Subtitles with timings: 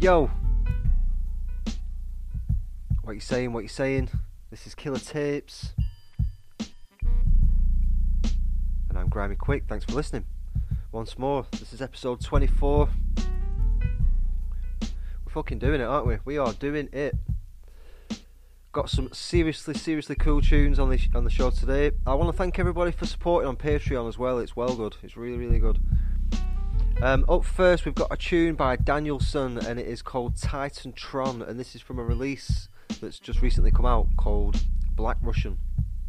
[0.00, 0.30] Yo!
[3.02, 3.52] What you saying?
[3.52, 4.08] What you saying?
[4.48, 5.72] This is Killer Tapes.
[8.88, 9.64] And I'm Grimy Quick.
[9.66, 10.24] Thanks for listening.
[10.92, 12.88] Once more, this is episode 24.
[14.80, 14.88] We're
[15.30, 16.18] fucking doing it, aren't we?
[16.24, 17.16] We are doing it.
[18.70, 21.90] Got some seriously, seriously cool tunes on the on the show today.
[22.06, 24.38] I want to thank everybody for supporting on Patreon as well.
[24.38, 24.94] It's well good.
[25.02, 25.80] It's really, really good.
[27.00, 31.42] Um, up first, we've got a tune by Danielson, and it is called Titan Tron,
[31.42, 32.68] and this is from a release
[33.00, 34.60] that's just recently come out called
[34.96, 35.58] Black Russian.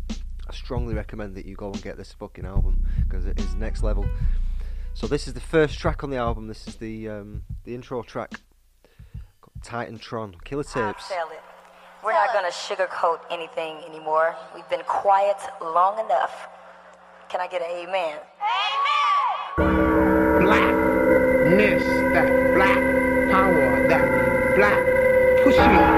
[0.10, 3.84] I strongly recommend that you go and get this fucking album because it is next
[3.84, 4.10] level.
[4.96, 6.48] So this is the first track on the album.
[6.48, 8.40] This is the um, the intro track,
[9.64, 11.12] Titan Tron, Killer Tapes.
[12.04, 14.36] We're not gonna sugarcoat anything anymore.
[14.56, 16.48] We've been quiet long enough.
[17.30, 18.18] Can I get an amen?
[20.42, 20.79] amen?
[22.14, 22.80] That black
[23.32, 24.06] power, that
[24.56, 24.86] black
[25.44, 25.89] pushing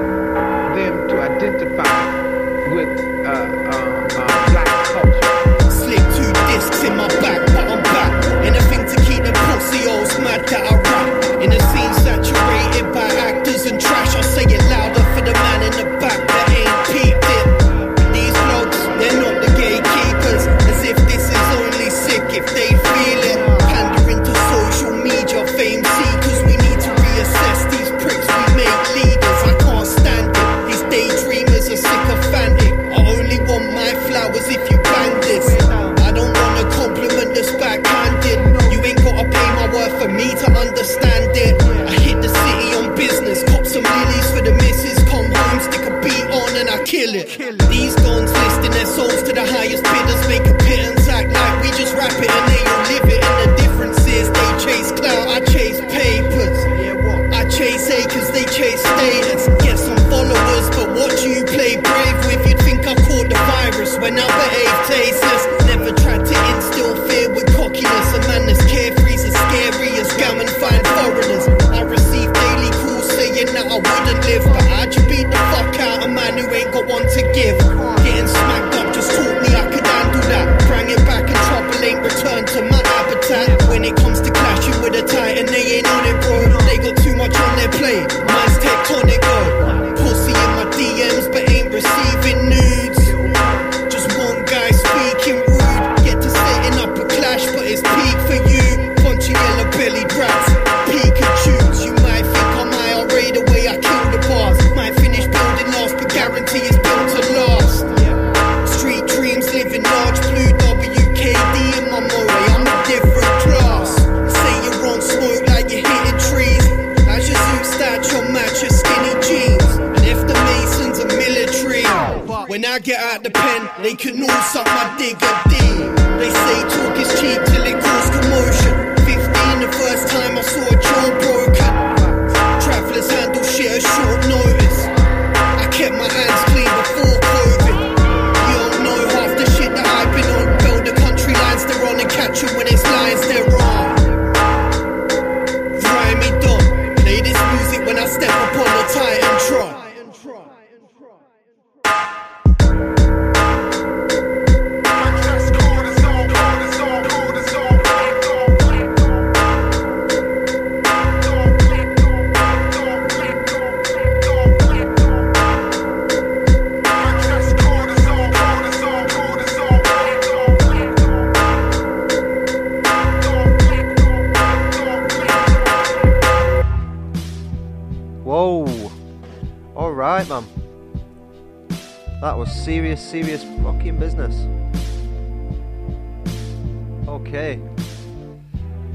[47.32, 47.61] kill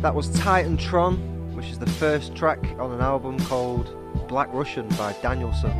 [0.06, 1.17] That was Titan Tron,
[1.56, 3.93] which is the first track on an album called
[4.28, 5.72] Black Russian by Danielson.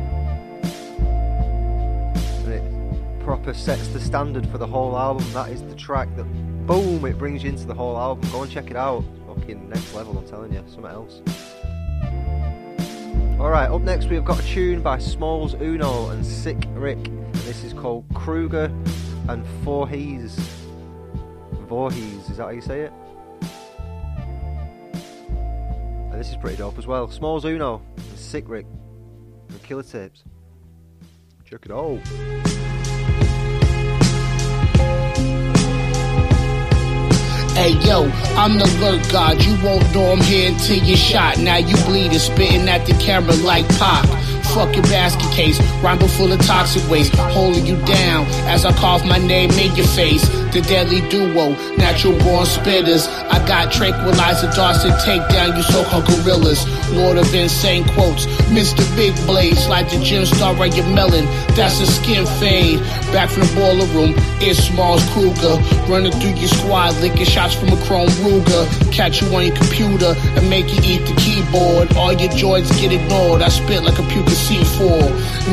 [2.43, 5.25] And it proper sets the standard for the whole album.
[5.31, 6.25] That is the track that,
[6.67, 8.29] boom, it brings you into the whole album.
[8.31, 9.05] Go and check it out.
[9.27, 10.61] Fucking next level, I'm telling you.
[10.67, 11.21] Something else.
[13.39, 16.97] Alright, up next we've got a tune by Smalls Uno and Sick Rick.
[16.97, 18.65] And this is called Kruger
[19.29, 20.37] and Voorhees.
[21.69, 22.91] Voorhees, is that how you say it?
[26.37, 27.09] Is pretty dope as well.
[27.09, 28.65] Smalls Uno and Sick Rick
[29.49, 30.23] and Killer Tapes.
[31.45, 31.99] Check it out.
[37.55, 38.03] Hey yo,
[38.35, 39.43] I'm the lurk god.
[39.43, 41.39] You won't know I'm here until you're shot.
[41.39, 44.05] Now you bleeding, spitting at the camera like pop
[44.53, 45.59] fucking basket case.
[45.81, 49.87] Rhyme full of toxic waste, holding you down as I cough my name in your
[49.87, 50.27] face.
[50.53, 53.07] The deadly duo, natural born spitters.
[53.29, 56.63] I got tranquilizer darts and take down you so-called gorillas.
[56.91, 58.83] Lord of insane quotes, Mr.
[58.95, 61.25] Big Blaze, like the gym star of your melon.
[61.55, 62.79] That's a skin fade.
[63.11, 65.57] Back from the boiler room, it's Smalls Kruger.
[65.89, 68.65] Running through your squad, licking shots from a chrome Ruger.
[68.91, 71.95] Catch you on your computer and make you eat the keyboard.
[71.97, 73.41] All your joints get ignored.
[73.41, 75.01] I spit like a puke C4.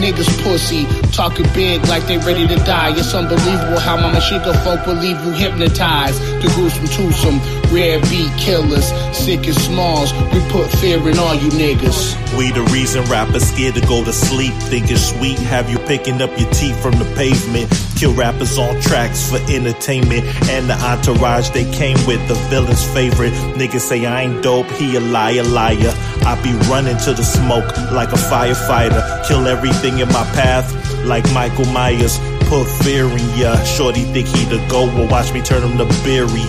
[0.03, 2.93] Niggas pussy, talking big like they ready to die.
[2.97, 6.21] It's unbelievable how Mama Shika folk will leave you hypnotized.
[6.43, 7.41] The gruesome twosome,
[7.73, 10.13] rare beat killers, sick as smalls.
[10.33, 12.37] We put fear in all you niggas.
[12.37, 14.53] We the reason rappers scared to go to sleep.
[14.69, 17.71] Think it's sweet, have you picking up your teeth from the pavement.
[17.97, 20.25] Kill rappers on tracks for entertainment.
[20.51, 23.33] And the entourage they came with, the villain's favorite.
[23.57, 25.95] Niggas say I ain't dope, he a liar, liar.
[26.27, 29.27] I be running to the smoke like a firefighter.
[29.27, 30.67] Kill everything in my path
[31.05, 32.19] like Michael Myers
[32.49, 33.57] put fear in ya.
[33.65, 35.85] Shorty think he the go, well watch me turn him to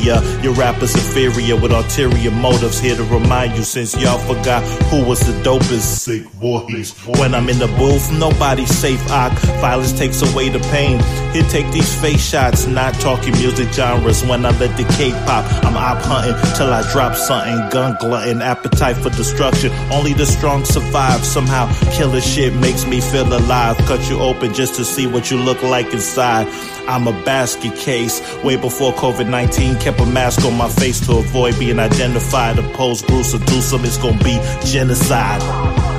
[0.04, 0.22] ya.
[0.42, 2.80] Your rapper's inferior with ulterior motives.
[2.80, 6.06] Here to remind you since y'all forgot who was the dopest.
[6.06, 6.92] Sick boys.
[7.20, 9.02] When I'm in the booth, nobody's safe.
[9.12, 9.34] Ock.
[9.62, 11.00] Violence takes away the pain.
[11.34, 14.24] Here take these face shots, not talking music genres.
[14.24, 17.70] When I let the K-pop, I'm op hunting till I drop something.
[17.70, 19.72] Gun glutton, appetite for destruction.
[19.92, 21.26] Only the strong survive.
[21.26, 23.78] Somehow killer shit makes me feel alive.
[23.80, 26.48] Cut you open just to see what you look like inside.
[26.88, 28.22] I'm a basket case.
[28.44, 32.60] Way before COVID 19, kept a mask on my face to avoid being identified.
[32.60, 35.95] Oppose gruesome, do some, it's gonna be genocide.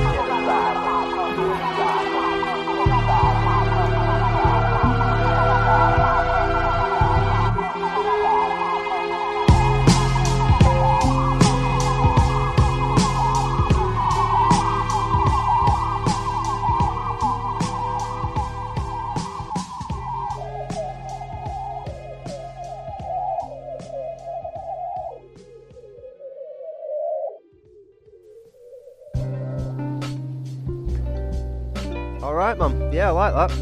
[33.36, 33.58] Like that.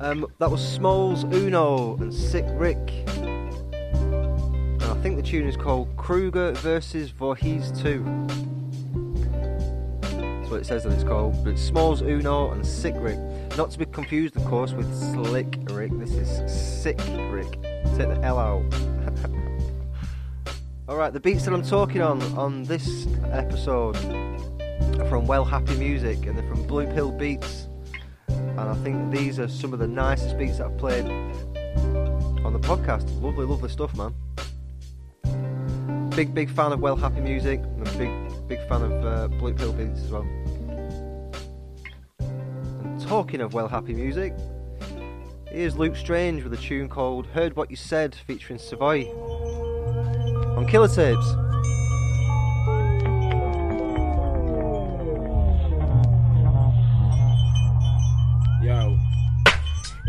[0.00, 2.90] Um, that was Smalls Uno and Sick Rick.
[3.16, 8.04] And I think the tune is called Kruger versus Voorhees 2.
[10.02, 11.42] That's what it says that it's called.
[11.44, 13.18] But it's Smalls Uno and Sick Rick.
[13.56, 15.92] Not to be confused, of course, with Slick Rick.
[15.98, 17.62] This is Sick Rick.
[17.96, 18.64] Take the L out.
[20.88, 23.96] Alright, the beats that I'm talking on on this episode
[25.08, 27.68] from Well Happy Music and they're from Blue Pill Beats.
[28.28, 32.60] And I think these are some of the nicest beats that I've played on the
[32.60, 33.08] podcast.
[33.22, 34.14] Lovely, lovely stuff, man.
[36.10, 39.54] Big, big fan of Well Happy Music and a big, big fan of uh, Blue
[39.54, 40.26] Pill Beats as well.
[42.20, 44.34] And talking of Well Happy Music,
[45.50, 49.06] here's Luke Strange with a tune called Heard What You Said featuring Savoy
[50.56, 51.34] on Killer Tapes.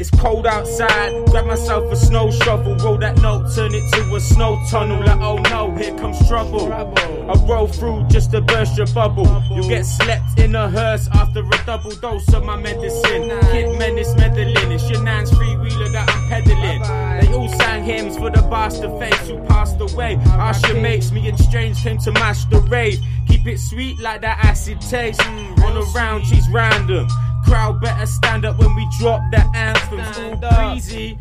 [0.04, 4.20] It's cold outside, grab myself a snow shovel, roll that note, turn it to a
[4.20, 5.00] snow tunnel.
[5.00, 6.74] Like, oh no, here comes trouble.
[6.74, 9.26] I roll through just to burst your bubble.
[9.50, 13.30] You get slept in a hearse after a double dose of my medicine.
[13.54, 16.82] Kid menace meddling, it's your nan's free wheeler that I'm peddling.
[17.22, 20.18] They all sang hymns for the bastard face who passed away.
[20.26, 23.00] Ask mates, me and Strange came to mash the rave.
[23.30, 25.22] Keep it sweet like that acid taste.
[25.26, 27.08] On a round, she's random.
[27.46, 30.18] Crowd better stand up when we drop the anthems.
[30.18, 31.18] All breezy.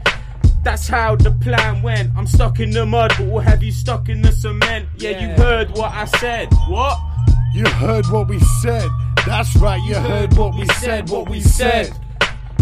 [0.62, 2.12] That's how the plan went.
[2.16, 4.88] I'm stuck in the mud, but what have you stuck in the cement?
[4.96, 6.48] Yeah, you heard what I said.
[6.68, 6.98] What?
[7.52, 8.88] You heard what we said.
[9.26, 11.92] That's right, you heard what we said, what we said.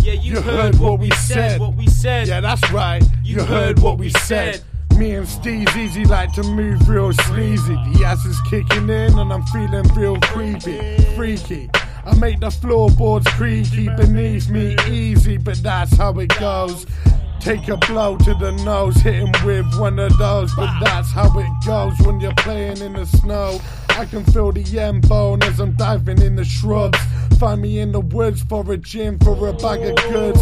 [0.03, 1.61] Yeah, you, You heard what we said.
[1.61, 2.27] What we said.
[2.27, 4.63] Yeah, that's right, you heard what we said.
[4.97, 7.75] Me and Steve's easy like to move real sleazy.
[7.75, 11.71] The ass is kicking in and I'm feeling real creepy, freaky.
[12.05, 16.87] I make the floorboards creaky beneath me easy, but that's how it goes.
[17.41, 21.39] Take a blow to the nose, hit him with one of those, but that's how
[21.39, 23.59] it goes when you're playing in the snow.
[23.91, 26.99] I can feel the end bone as I'm diving in the shrubs.
[27.39, 30.41] Find me in the woods for a gin for a bag of goods.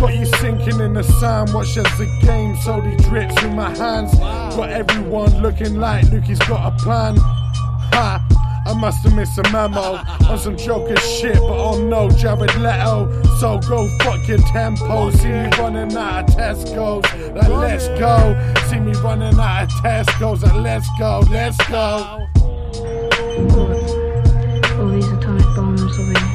[0.00, 4.14] Got you sinking in the sand, watch as the game slowly drips in my hands.
[4.14, 7.16] Got everyone looking like Lukey's got a plan.
[7.18, 8.33] Ha!
[8.66, 13.22] I must have missed a memo on some Joker shit, but oh no, Jared Leto.
[13.38, 15.10] So go fuck your tempo.
[15.10, 17.04] See me running out of Tesco's.
[17.34, 18.34] Like, let's go.
[18.68, 20.42] See me running out of Tesco's.
[20.42, 21.22] Like, let's go.
[21.30, 22.26] Let's go.
[24.78, 26.33] all these atomic bombs will be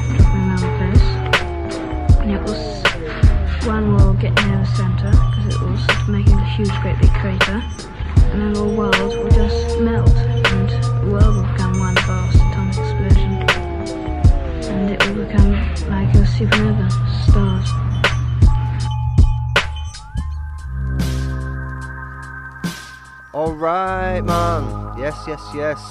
[25.10, 25.90] Yes, yes, yes.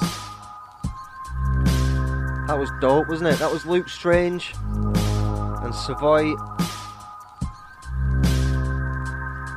[2.47, 3.39] That was dope, wasn't it?
[3.39, 6.35] That was Luke Strange and Savoy.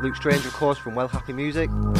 [0.02, 1.70] Luke Strange, of course, from Well Happy Music.
[1.70, 1.94] And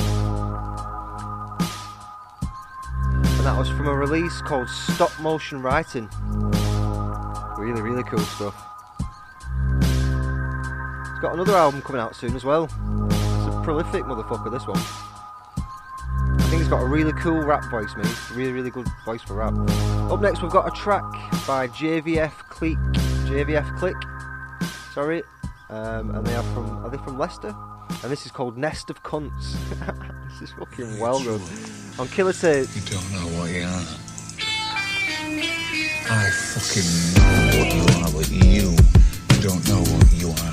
[3.46, 6.08] that was from a release called Stop Motion Writing.
[7.56, 8.56] Really, really cool stuff.
[9.78, 12.64] He's got another album coming out soon as well.
[12.64, 15.11] It's a prolific motherfucker, this one.
[16.52, 18.06] Think he's got a really cool rap voice, man.
[18.34, 19.54] Really, really good voice for rap.
[20.12, 21.02] Up next, we've got a track
[21.46, 22.76] by JVF Click.
[23.24, 23.96] JVF Click.
[24.92, 25.22] Sorry.
[25.70, 27.56] Um, and they are from, are they from Leicester?
[28.02, 29.54] And this is called Nest of Cunts.
[30.28, 31.40] this is fucking well good.
[31.98, 32.68] On Killer Tape.
[32.74, 33.86] You don't know what you are.
[36.10, 36.84] I fucking
[37.16, 38.76] know what you are, but you
[39.40, 40.52] don't know what you are.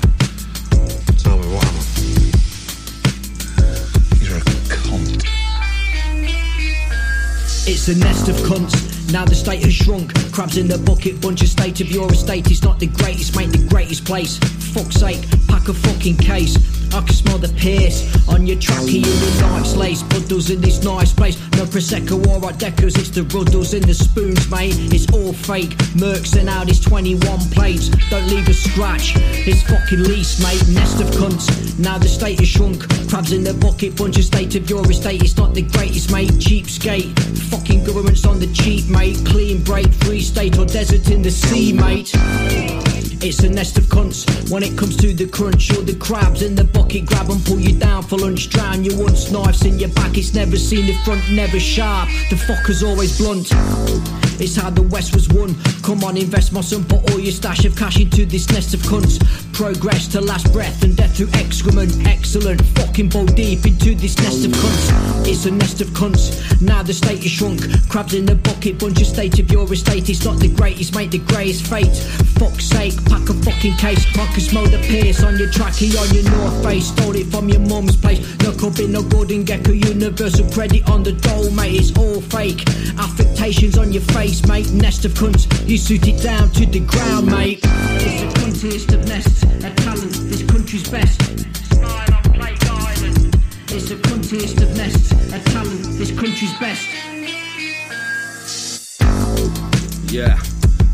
[1.18, 2.39] Tell me what
[7.72, 8.99] It's a nest of cunts.
[9.12, 10.14] Now the state has shrunk.
[10.32, 13.50] Crabs in the bucket, bunch of state of your estate is not the greatest, mate,
[13.50, 14.38] the greatest place.
[14.72, 16.56] Fuck's sake, pack a fucking case.
[16.92, 20.02] I can smell the piss on your tracky, you with nice lace.
[20.02, 21.38] Puddles in this nice place.
[21.52, 24.74] No Prosecco or Art Decos, it's the ruddles in the spoons, mate.
[24.92, 25.70] It's all fake.
[25.94, 27.88] Mercs and out his 21 plates.
[28.10, 29.14] Don't leave a scratch.
[29.16, 30.62] It's fucking lease, mate.
[30.74, 31.78] Nest of cunts.
[31.78, 32.88] Now the state has shrunk.
[33.08, 35.22] Crabs in the bucket, bunch of state of your estate.
[35.22, 36.30] It's not the greatest, mate.
[36.42, 37.16] Cheapskate.
[37.50, 38.99] Fucking government's on the cheap, mate.
[39.00, 42.12] Clean break, free state or desert in the sea, mate.
[43.22, 45.70] It's a nest of cunts when it comes to the crunch.
[45.70, 48.50] You're the crabs in the bucket, grab and pull you down for lunch.
[48.50, 50.18] Drown you once, knives in your back.
[50.18, 52.10] It's never seen the front, never sharp.
[52.28, 53.50] The fucker's always blunt.
[54.40, 55.54] It's how the West was won.
[55.82, 58.80] Come on, invest my son, put all your stash of cash into this nest of
[58.80, 59.20] cunts.
[59.52, 61.92] Progress to last breath and death through excrement.
[62.06, 62.60] Excellent.
[62.78, 65.26] Fucking bow deep into this nest of cunts.
[65.26, 66.60] It's a nest of cunts.
[66.62, 67.60] Now the state is shrunk.
[67.88, 70.08] Crabs in the bucket, bunch of state of your estate.
[70.08, 71.94] It's not the greatest, mate, the greatest fate.
[72.38, 74.04] Fuck's sake, pack a fucking case.
[74.30, 76.86] Can smell the pierce on your tracky, on your north face.
[76.86, 78.20] Stole it from your mum's place.
[78.44, 79.72] No copy, no golden gecko.
[79.72, 81.74] Universal credit on the dole, mate.
[81.74, 82.62] It's all fake.
[82.96, 84.70] Affectations on your face, mate.
[84.72, 85.44] Nest of cunts.
[85.68, 87.60] You suit it down to the ground, mate.
[87.64, 89.42] It's the cuntiest of nests.
[89.42, 91.20] A talent, this country's best.
[91.74, 93.36] Smile on Plague Island.
[93.68, 95.10] It's the cuntiest of nests.
[95.32, 96.86] A talent, this country's best.
[100.12, 100.38] Yeah,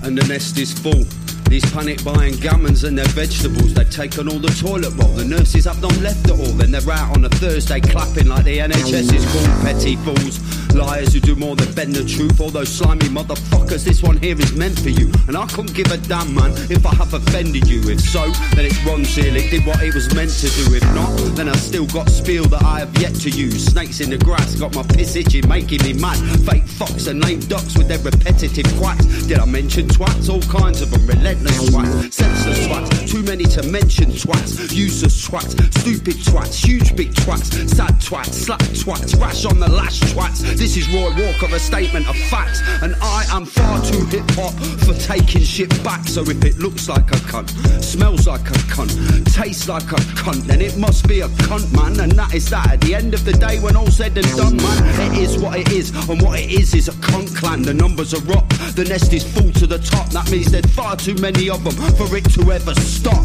[0.03, 1.05] and the nest is full.
[1.49, 5.13] These panic buying gammons and their vegetables, they've taken all the toilet roll.
[5.15, 6.53] The nurses have not left it all.
[6.59, 10.41] Then they're out on a Thursday clapping like the NHS is called petty fools.
[10.77, 12.41] Liars who do more than bend the truth.
[12.41, 15.11] All those slimy motherfuckers, this one here is meant for you.
[15.27, 17.81] And I couldn't give a damn, man, if I have offended you.
[17.89, 19.35] If so, then it's Ronseal.
[19.35, 20.75] It did what it was meant to do.
[20.75, 23.65] If not, then I've still got spiel that I have yet to use.
[23.65, 26.19] Snakes in the grass got my piss itching, making me mad.
[26.45, 29.07] Fake fox and lame ducks with their repetitive quacks.
[29.27, 30.29] Did I mention twats?
[30.29, 31.07] All kinds of them.
[31.07, 33.09] Relentless twats, senseless twats.
[33.09, 34.73] Too many to mention twats.
[34.75, 40.01] Useless twats, stupid twats, huge big twats, sad twats, slap twats, rash on the lash
[40.13, 40.45] twats.
[40.67, 42.61] This is Roy Walker, a statement of facts.
[42.83, 46.09] And I am far too hip hop for taking shit back.
[46.09, 47.51] So if it looks like a cunt,
[47.85, 48.91] smells like a cunt,
[49.33, 52.01] tastes like a cunt, then it must be a cunt, man.
[52.01, 52.67] And that is that.
[52.69, 55.57] At the end of the day, when all said and done, man, it is what
[55.57, 55.91] it is.
[56.09, 57.63] And what it is is a cunt clan.
[57.63, 60.09] The numbers are up, the nest is full to the top.
[60.09, 63.25] That means there's far too many of them for it to ever stop.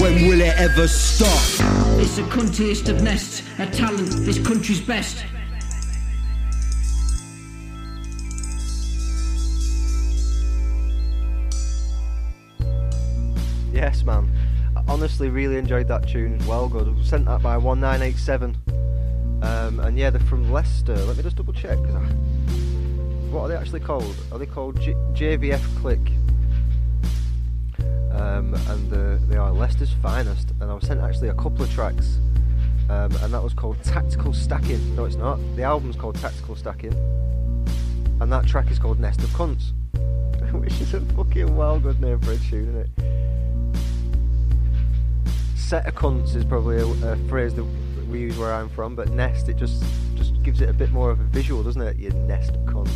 [0.00, 1.38] When will it ever stop?
[2.00, 3.44] It's the cuntiest of nests.
[3.60, 5.24] A talent, this country's best.
[13.74, 14.30] Yes, man.
[14.76, 16.40] I honestly really enjoyed that tune.
[16.40, 16.86] as Well good.
[17.04, 18.56] Sent that by 1987.
[19.42, 20.94] Um, and yeah, they're from Leicester.
[20.94, 21.76] Let me just double check.
[21.78, 22.00] 'cause I,
[23.32, 24.14] what are they actually called?
[24.30, 25.98] Are they called J- JVF Click?
[28.12, 30.52] Um, and the, they are Leicester's finest.
[30.60, 32.18] And I was sent actually a couple of tracks.
[32.88, 34.94] Um, and that was called Tactical Stacking.
[34.94, 35.38] No, it's not.
[35.56, 36.92] The album's called Tactical Stacking.
[38.20, 39.72] And that track is called Nest of Cunts.
[40.52, 42.88] Which is a fucking well good name for a tune, isn't it?
[45.54, 47.64] Set of cunts is probably a, a phrase that
[48.08, 49.84] we use where I'm from, but nest it just
[50.14, 51.96] just gives it a bit more of a visual, doesn't it?
[51.96, 52.90] You nest of cunts.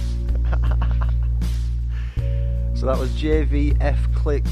[2.79, 4.45] so that was JVF Click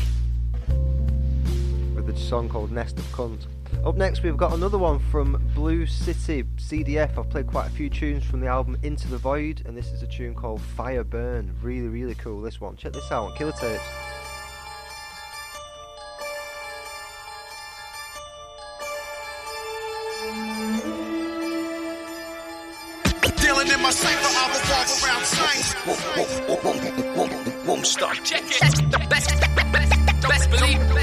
[1.94, 3.46] with a song called Nest of Cunt.
[3.84, 7.18] Up next, we've got another one from Blue City CDF.
[7.18, 10.02] I've played quite a few tunes from the album Into the Void, and this is
[10.02, 11.54] a tune called Fire Burn.
[11.62, 12.40] Really, really cool.
[12.40, 12.76] This one.
[12.76, 13.30] Check this out.
[13.30, 13.82] On Killer Tapes.
[27.64, 28.14] Won't stop.
[28.24, 28.90] Check it.
[28.90, 29.30] The best,
[29.72, 29.90] best,
[30.20, 30.96] best believe.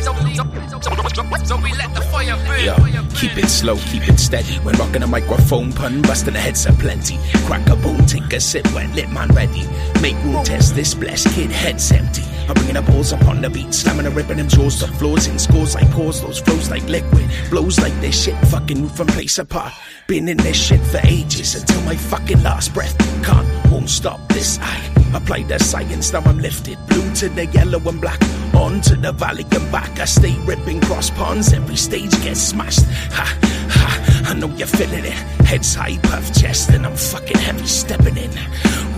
[1.46, 2.66] So, we let the fire burn.
[2.66, 2.76] Yo,
[3.16, 4.56] keep it slow, keep it steady.
[4.60, 7.18] When rocking a microphone, pun busting the heads are plenty.
[7.46, 9.66] Crack a boom, take a sip, wet lit man ready.
[10.02, 12.24] Make room test this blessed kid, heads empty.
[12.50, 15.28] I'm bringing the balls up on the beat, slamming and ripping them jaws to floors
[15.28, 19.08] in scores like pores, those flows like liquid, blows like this shit, fucking move from
[19.08, 19.72] place apart.
[20.06, 22.98] Been in this shit for ages until my fucking last breath.
[23.24, 24.60] Can't, won't stop this.
[24.62, 24.78] I
[25.16, 26.78] apply the science, now I'm lifted.
[26.88, 28.22] Blue to the yellow and black,
[28.54, 29.98] on to the valley and back.
[30.00, 32.84] I stay ripping cross ponds, every stage gets smashed.
[33.12, 35.14] Ha, ha, I know you're feeling it.
[35.48, 38.32] Heads high, puff chest, and I'm fucking heavy stepping in.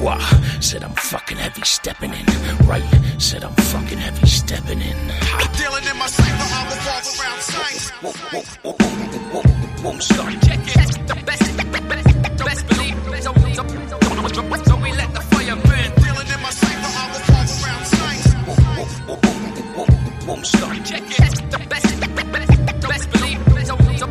[0.01, 0.19] Wah,
[0.59, 2.25] said I'm fucking heavy stepping in.
[2.65, 2.83] Right,
[3.19, 4.97] said I'm fucking heavy stepping in.
[5.55, 7.91] Dealing in my cipher, I revolve around signs.
[9.83, 10.25] Won't, stop.
[10.41, 10.73] Check it.
[10.73, 10.94] The best,
[12.45, 12.95] best, best believe.
[13.23, 15.89] So, so, so, so we let the fire burn.
[16.03, 18.25] Dealing in my cipher, I revolve around signs.
[20.27, 20.71] Won't stop.
[20.85, 21.51] Check it.
[21.51, 22.27] The best, best,
[22.87, 23.39] best believe.
[23.65, 24.07] So, so,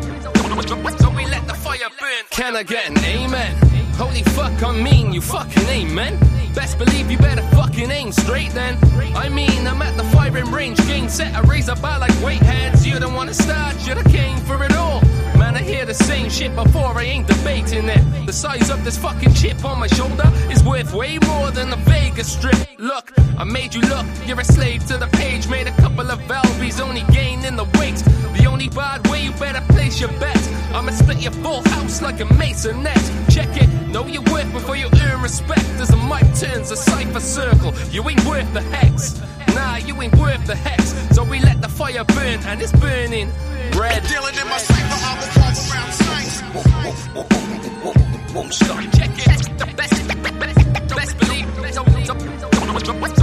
[0.61, 2.23] so, so we let the fire burn.
[2.29, 3.55] Can I get an amen?
[3.95, 6.19] Holy fuck, I mean, you fucking amen.
[6.53, 8.77] Best believe you better fucking aim straight then.
[9.15, 12.41] I mean, I'm at the firing range, game set, I raise a bar like weight
[12.41, 12.85] hands.
[12.85, 14.74] You don't wanna start, you're the king for it
[15.97, 18.25] the same shit before, I ain't debating it.
[18.25, 21.77] The size of this fucking chip on my shoulder is worth way more than the
[21.77, 22.55] Vegas strip.
[22.77, 25.47] Look, I made you look, you're a slave to the page.
[25.47, 27.97] Made a couple of Valvies, only gaining the weight.
[28.37, 30.41] The only bad way you better place your bet.
[30.73, 33.33] I'ma split your full house like a masonette.
[33.33, 35.67] Check it, know your worth before you earn respect.
[35.79, 39.21] As a mic turns a cipher circle, you ain't worth the hex.
[39.53, 40.93] Nah, you ain't worth the hex.
[41.15, 43.29] So we let the fire burn, and it's burning
[43.73, 44.03] red.
[44.07, 45.91] Dealing in my cipher, I will revolve around
[48.51, 48.79] stop.
[48.93, 49.57] Check it.
[49.57, 50.59] The best, best,
[50.95, 51.47] best believe.
[51.75, 51.83] So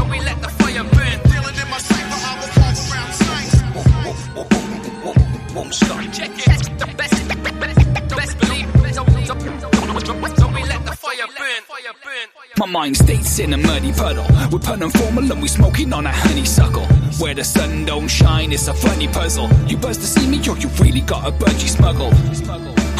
[0.04, 1.18] we let the fire burn.
[1.30, 3.12] Dealing in my cipher, I will revolve around
[5.72, 6.00] stop.
[6.12, 6.81] Check it.
[12.58, 14.26] My mind stays in a muddy puddle.
[14.50, 16.84] We're putting formal and we smoking on a honeysuckle.
[17.18, 19.48] Where the sun don't shine, it's a funny puzzle.
[19.66, 22.12] You buzz to see me, or you really got a budgie smuggle.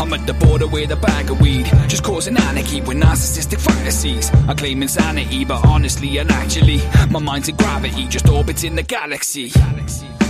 [0.00, 4.30] I'm at the border with a bag of weed, just causing anarchy with narcissistic fantasies.
[4.48, 8.82] I claim insanity, but honestly and actually, my mind's in gravity, just orbits in the
[8.82, 9.52] galaxy.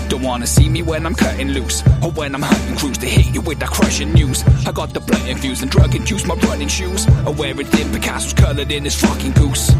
[0.08, 3.34] Don't wanna see me when I'm cutting loose, or when I'm hunting crews to hit
[3.34, 4.44] you with that crushing news.
[4.66, 7.06] I got the blood infused and drug induced my running shoes.
[7.26, 9.70] I wear it in Picasso's coloured in his fucking goose.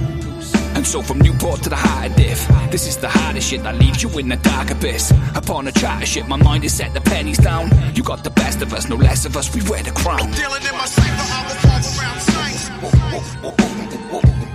[0.75, 3.77] And so from Newport to the heart of diff, this is the hardest shit that
[3.77, 5.13] leaves you in the dark abyss.
[5.35, 7.71] Upon a chatter shit, my mind is set the pennies down.
[7.95, 10.21] You got the best of us, no less of us, we wear the crown.
[10.21, 12.71] I'm Dealing in my cipher, I revolve around signs.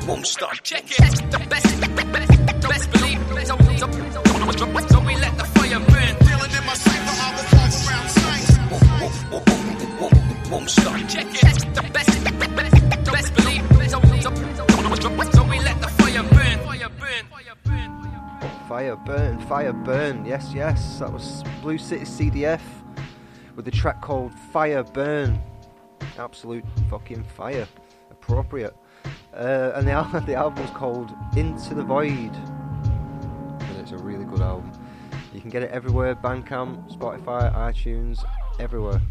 [0.07, 0.53] Won't stop.
[0.63, 1.06] Check it.
[19.57, 20.23] Fire burn.
[20.23, 20.99] Yes, yes.
[20.99, 22.61] That was Blue City CDF
[23.55, 25.41] with the track called Fire Burn.
[26.19, 27.67] Absolute fucking fire.
[28.11, 28.75] Appropriate.
[29.33, 32.35] Uh, and the, al- the album's called Into the Void.
[32.35, 34.71] And it's a really good album.
[35.33, 38.23] You can get it everywhere Bandcamp, Spotify, iTunes,
[38.59, 39.01] everywhere.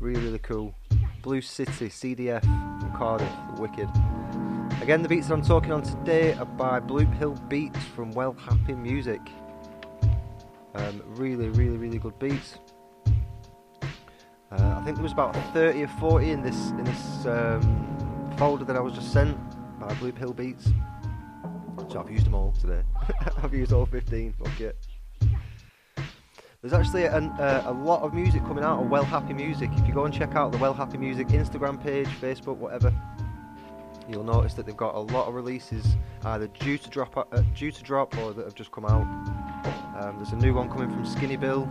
[0.00, 0.74] Really, really cool.
[1.22, 3.88] Blue City CDF from Cardiff, wicked.
[4.82, 8.34] Again, the beats that I'm talking on today are by Blue Pill Beats from Well
[8.34, 9.22] Happy Music.
[10.74, 12.58] Um, really, really, really good beats.
[13.06, 18.64] Uh, I think there was about 30 or 40 in this in this um, folder
[18.64, 19.36] that I was just sent
[19.80, 20.68] by Blue Pill Beats.
[21.90, 22.82] So I've used them all today.
[23.42, 24.34] I've used all 15.
[24.38, 24.76] Fuck it.
[26.60, 29.70] There's actually uh, a lot of music coming out of Well Happy Music.
[29.74, 32.92] If you go and check out the Well Happy Music Instagram page, Facebook, whatever,
[34.08, 35.84] you'll notice that they've got a lot of releases
[36.24, 39.04] either due to drop, uh, due to drop, or that have just come out.
[39.96, 41.68] Um, there's a new one coming from Skinny Bill.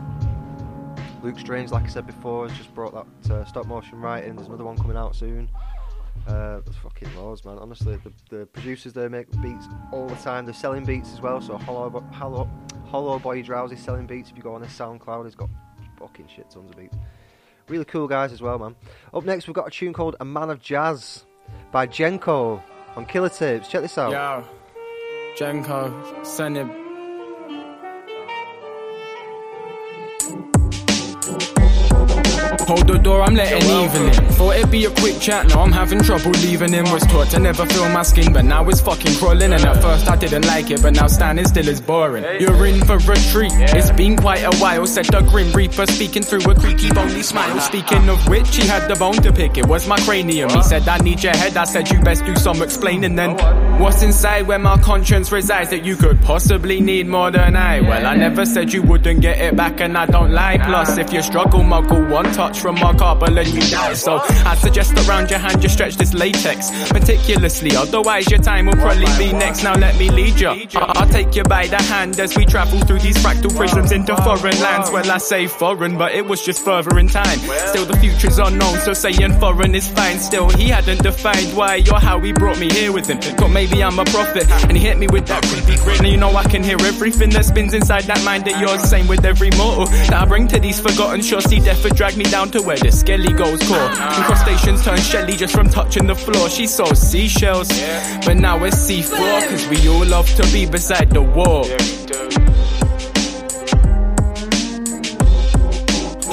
[1.21, 4.35] Luke Strange, like I said before, has just brought that uh, stop motion right in.
[4.35, 5.49] There's another one coming out soon.
[6.27, 7.57] Uh, there's fucking loads, man.
[7.59, 10.45] Honestly, the, the producers they make beats all the time.
[10.45, 11.41] They're selling beats as well.
[11.41, 12.49] So Hollow, Hollow,
[12.89, 14.29] Hollow Boy Drowsy selling beats.
[14.31, 15.49] If you go on his SoundCloud, he's got
[15.99, 16.95] fucking shit tons of beats.
[17.67, 18.75] Really cool guys as well, man.
[19.13, 21.25] Up next, we've got a tune called "A Man of Jazz"
[21.71, 22.61] by Jenko
[22.95, 23.67] on Killer Tapes.
[23.69, 24.11] Check this out.
[24.11, 24.43] Yeah,
[25.37, 26.82] Jenko, send it.
[32.73, 34.31] Hold the door, I'm letting even in.
[34.33, 36.85] Thought it'd be a quick chat, now I'm having trouble leaving him.
[36.91, 39.53] Was taught to never feel my skin, but now it's fucking crawling.
[39.53, 42.25] And at first I didn't like it, but now standing still is boring.
[42.41, 44.87] You're in for a treat, it's been quite a while.
[44.87, 47.59] Said the Grim Reaper, speaking through a creaky bony smile.
[47.73, 50.49] Speaking of which, he had the bone to pick, it was my cranium.
[50.49, 53.37] He said, I need your head, I said, you best do some explaining then.
[53.79, 57.81] What's inside where my conscience resides that you could possibly need more than I?
[57.81, 60.57] Well, I never said you wouldn't get it back, and I don't lie.
[60.57, 63.93] Plus, if you struggle, muggle one touch from my couple and you die.
[63.93, 67.75] So I suggest around your hand you stretch this latex meticulously.
[67.75, 69.63] Otherwise, your time will probably be next.
[69.63, 70.47] Now let me lead you.
[70.49, 74.15] I- I'll take you by the hand as we travel through these fractal prisms into
[74.17, 74.89] foreign lands.
[74.91, 77.39] Well, I say foreign, but it was just further in time.
[77.67, 80.19] Still, the future's unknown, so saying foreign is fine.
[80.19, 83.19] Still, he hadn't defined why or how he brought me here with him.
[83.19, 85.97] Thought maybe I'm a prophet, and he hit me with that creepy grin.
[85.99, 88.81] And you know I can hear everything that spins inside that mind of yours.
[88.89, 91.43] Same with every mortal that I bring to these forgotten shores.
[91.45, 93.89] See death would drag me down to where the skelly goes core.
[94.25, 96.49] Crustaceans turn shelly just from touching the floor.
[96.49, 97.69] She saw seashells,
[98.25, 101.65] but now it's C4, cause we all love to be beside the wall.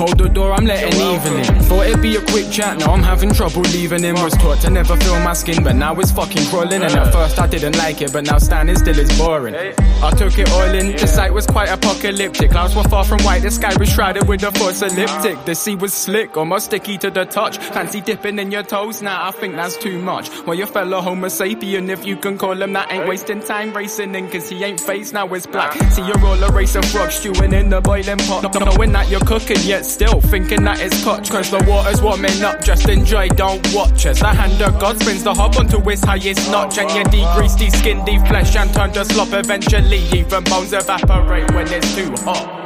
[0.00, 1.62] Hold the door, I'm letting even in.
[1.64, 4.14] Thought it'd be a quick chat, now I'm having trouble leaving him.
[4.14, 6.80] Was taught to never feel my skin, but now it's fucking crawling.
[6.80, 9.54] And at first I didn't like it, but now standing still is boring.
[9.54, 12.50] I took it all in, the sight was quite apocalyptic.
[12.50, 15.44] Clouds were far from white, the sky was shrouded with a force elliptic.
[15.44, 17.58] The sea was slick, almost sticky to the touch.
[17.58, 20.30] Fancy dipping in your toes, now I think that's too much.
[20.46, 24.14] Well, your fellow Homo sapien, if you can call him that, ain't wasting time racing
[24.14, 25.74] in, cause he ain't face, now it's black.
[25.92, 28.42] See, you're all a race of frogs stewing in the boiling pot.
[28.42, 31.30] Not knowing that you're cooking, yet still thinking that it's cooked.
[31.30, 35.24] Cause the water's warming up, just enjoy, don't watch as the hand of God spins
[35.24, 36.78] the hob onto its highest notch.
[36.78, 40.02] And you degrease, de-skin, de-flesh, and turn to slop eventually.
[40.12, 42.59] Even bones evaporate when it's too hot.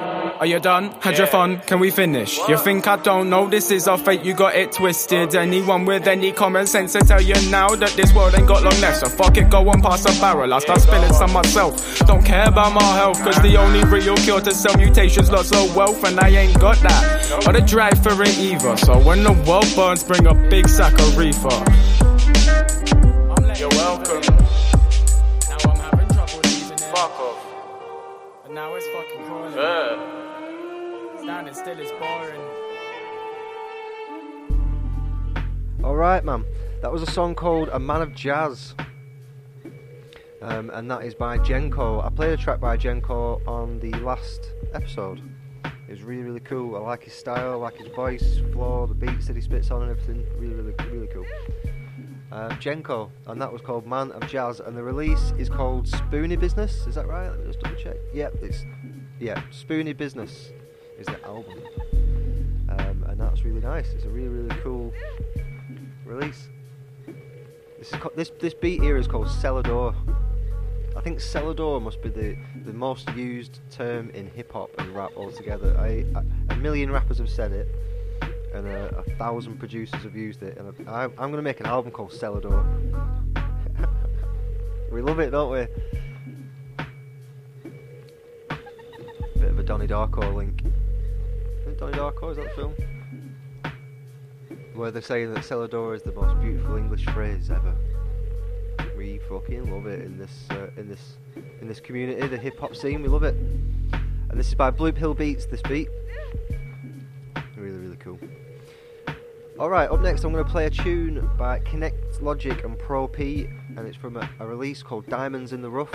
[0.44, 0.90] Are you done?
[1.00, 1.59] Had your fun?
[1.61, 2.38] Can we finish?
[2.50, 4.26] You think I don't know this is our fate?
[4.26, 5.35] You got it twisted.
[5.35, 8.78] Anyone with any common sense to tell you now that this world ain't got long
[8.83, 8.98] left.
[8.98, 10.52] So fuck it, go and pass a barrel.
[10.52, 11.98] I start spilling some myself.
[12.00, 15.74] Don't care about my health, cause the only real cure to cell mutations lots of
[15.74, 17.46] wealth, and I ain't got that.
[17.46, 18.76] Or the drive for it either.
[18.76, 21.48] So when the world burns, bring a big sack of reefer.
[23.57, 24.20] You're welcome.
[25.48, 26.80] Now I'm having trouble leaving it.
[26.80, 27.46] Fuck off.
[28.44, 30.23] And now it's fucking
[31.24, 31.54] crawling.
[31.54, 32.40] Standing still is boring.
[35.82, 36.44] Alright, man.
[36.82, 38.74] That was a song called A Man of Jazz.
[40.42, 42.04] Um, and that is by Jenko.
[42.04, 45.22] I played a track by Jenko on the last episode.
[45.64, 46.76] It was really, really cool.
[46.76, 49.82] I like his style, I like his voice, flow, the beats that he spits on,
[49.82, 50.26] and everything.
[50.38, 51.26] Really, really, really cool.
[52.32, 54.60] Jenko, and that was called Man of Jazz.
[54.60, 56.87] And the release is called Spoony Business.
[56.87, 57.28] Is that right?
[57.28, 57.96] Let me just double check.
[58.12, 58.64] Yep, it's
[59.20, 60.50] yeah, Spoony Business
[60.98, 61.61] is the album,
[62.68, 63.92] um, and that's really nice.
[63.92, 64.92] It's a really, really cool
[66.04, 66.48] release.
[67.78, 69.94] This is this this beat here is called Cellar Door.
[70.96, 74.94] I think cellar door must be the, the most used term in hip hop and
[74.94, 75.76] rap altogether.
[75.78, 77.68] I, I, a million rappers have said it,
[78.54, 80.57] and a, a thousand producers have used it.
[80.57, 82.64] And I, I'm going to make an album called Cellar Door.
[84.92, 85.66] we love it, don't we?
[89.35, 90.62] Bit of a Donnie Darko link.
[91.74, 92.30] It Donnie Darko?
[92.30, 92.74] Is that the film?
[94.74, 97.74] Where they're saying that cellar door is the most beautiful English phrase ever.
[98.96, 101.16] We fucking love it in this uh, in this
[101.60, 103.02] in this community, the hip hop scene.
[103.02, 103.34] We love it.
[103.34, 105.46] And this is by Blue Pill Beats.
[105.46, 105.88] This beat,
[107.56, 108.20] really really cool.
[109.58, 113.08] All right, up next I'm going to play a tune by Connect Logic and Pro
[113.08, 115.94] P, and it's from a, a release called Diamonds in the Rough.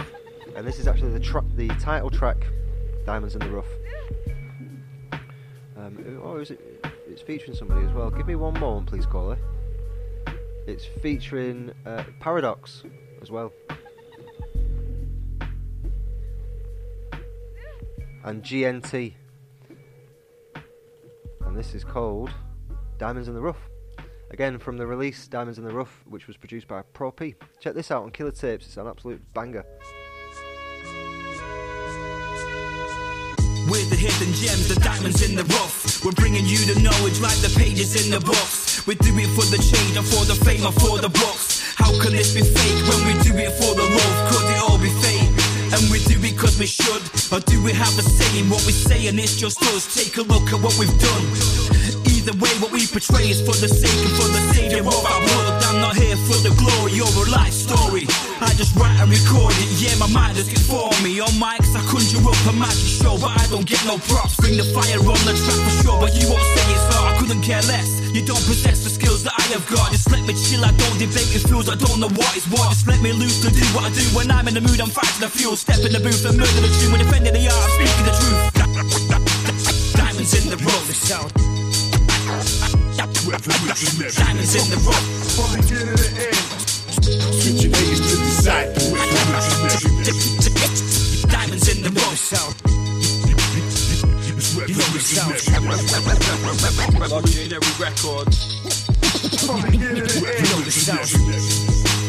[0.58, 2.48] And this is actually the tra- the title track,
[3.06, 3.79] Diamonds in the Rough.
[6.40, 6.86] Is it?
[7.06, 8.10] It's featuring somebody as well.
[8.10, 9.38] Give me one moment, please, caller.
[10.68, 12.84] It's featuring uh, Paradox
[13.22, 13.52] as well.
[18.24, 19.16] And GNT.
[21.46, 22.30] And this is called
[22.98, 23.70] Diamonds in the Rough.
[24.32, 27.36] Again, from the release Diamonds in the Rough, which was produced by Pro P.
[27.60, 29.66] Check this out on Killer Tapes, it's an absolute banger.
[33.70, 35.79] We're the hidden gems, the diamonds in the rough.
[36.04, 38.88] We're bringing you the knowledge like the pages in the books.
[38.88, 41.76] We do it for the change and for the fame and for the books.
[41.76, 44.18] How can this be fake when we do it for the love?
[44.32, 45.28] Could it all be fake?
[45.76, 48.66] And we do it cause we should Or do we have a say in what
[48.66, 51.26] we say and it's just us Take a look at what we've done
[52.10, 55.22] Either way what we portray is for the sake and for the savior of our
[55.22, 57.89] blood I'm not here for the glory or a life story
[58.42, 61.84] I just write and record it, yeah my mind is for me On mics I
[61.90, 64.38] conjure up a magic show But I don't get no props.
[64.38, 67.18] Bring the fire on the track for sure But you won't say it's so I
[67.20, 68.00] couldn't care less.
[68.16, 69.92] You don't possess the skills that I have got.
[69.92, 71.68] Just let me chill, I don't debate with fools.
[71.70, 72.72] I don't know what is what.
[72.72, 74.02] Just let me loose to do what I do.
[74.16, 75.56] When I'm in the mood I'm fighting the fuel.
[75.56, 76.92] Step in the booth and murder the tune.
[76.96, 78.40] When defending the art I'm speaking the truth.
[80.00, 81.30] Diamonds in the The sound
[84.16, 84.80] Diamonds in the
[87.44, 88.09] beginning to
[88.50, 88.82] Diamonds
[91.70, 92.56] in the sound
[97.10, 98.38] Legendary records.
[99.70, 101.14] You know the sound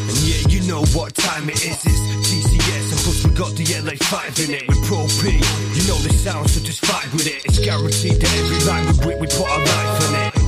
[0.09, 1.77] And yeah, you know what time it is.
[1.85, 5.37] It's TCS, and plus we got the LA5 in it with Pro P.
[5.37, 7.45] You know the sound, so just vibe with it.
[7.45, 10.40] It's guaranteed that every line we whip, we put our life in it.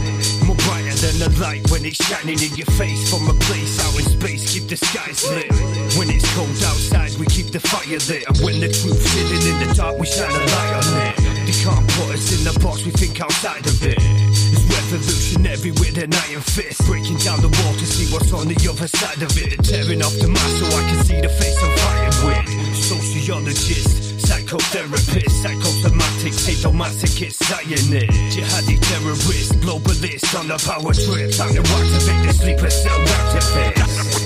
[1.03, 4.55] Than the light when it's shining in your face from a place out in space.
[4.55, 5.51] Keep the skies lit.
[5.99, 8.23] When it's cold outside, we keep the fire lit.
[8.23, 11.15] And when the truth's hidden in the dark, we shine a light on it.
[11.43, 13.99] They can't put us in the box, we think outside of it.
[13.99, 16.79] It's revolutionary with an iron fist.
[16.87, 19.59] Breaking down the wall to see what's on the other side of it.
[19.59, 22.47] Tearing off the mask so I can see the face I'm fighting with.
[22.79, 31.31] Sociologist, psychotherapist, psychosomatic, sadomasochist, Zionist, jihadi terrorist, globalist on a power trip.
[31.35, 34.23] Time to activate the sleeper cell activist.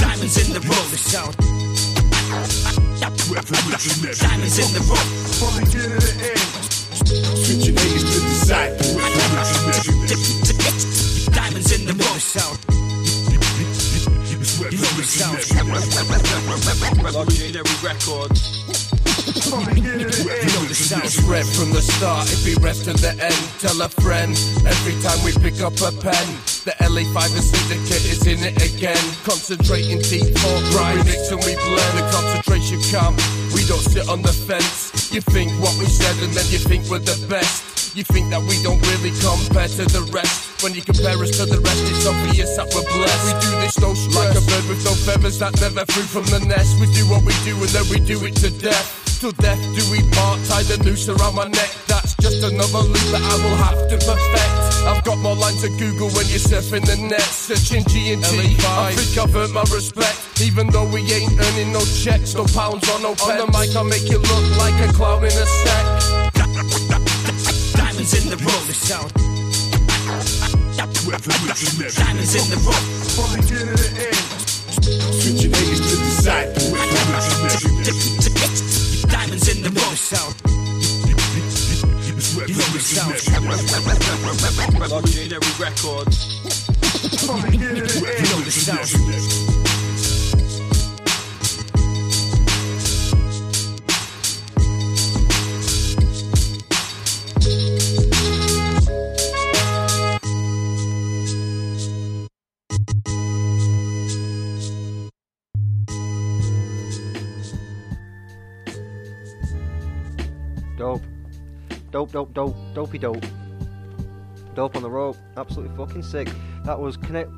[0.00, 1.36] Diamonds in the The sound
[3.26, 6.05] Diamonds in the road
[21.96, 23.42] start, it be red to the end.
[23.56, 24.36] Tell a friend
[24.68, 26.26] every time we pick up a pen.
[26.68, 29.00] The LA5 and syndicate is in it again.
[29.24, 31.92] Concentrating deep for grind, mix and we blend.
[31.96, 33.16] The concentration camp,
[33.56, 34.92] we don't sit on the fence.
[35.12, 37.96] You think what we said and then you think we're the best.
[37.96, 40.60] You think that we don't really compare to the rest.
[40.60, 43.24] When you compare us to the rest, it's obvious that we're blessed.
[43.24, 44.20] We do this no stress.
[44.20, 46.76] Like a bird with no feathers that never flew from the nest.
[46.76, 49.06] We do what we do and then we do it to death.
[49.24, 51.85] To death do we part, tie the noose around my neck.
[52.06, 54.54] That's just another loop that I will have to perfect.
[54.86, 58.54] I've got more lines to Google when you're surfing the net, searching G and T.
[58.62, 62.86] I think I've earned my respect, even though we ain't earning no checks, no pounds
[62.94, 63.42] or no pence.
[63.42, 65.82] On the mic, I make you look like a clown in a sack.
[67.74, 69.10] Diamonds in the road The sound
[71.90, 72.86] Diamonds in the road
[73.18, 74.14] From beginning to end.
[75.10, 76.54] Switching A's to the side.
[79.10, 80.75] Diamonds in the road sound You know the
[85.58, 86.38] records.
[87.52, 88.86] You know the sound
[110.76, 111.15] Dope.
[111.96, 113.24] Dope, dope, dope, dopey dope.
[114.54, 115.16] Dope on the rope.
[115.38, 116.28] Absolutely fucking sick.
[116.64, 117.30] That was Connect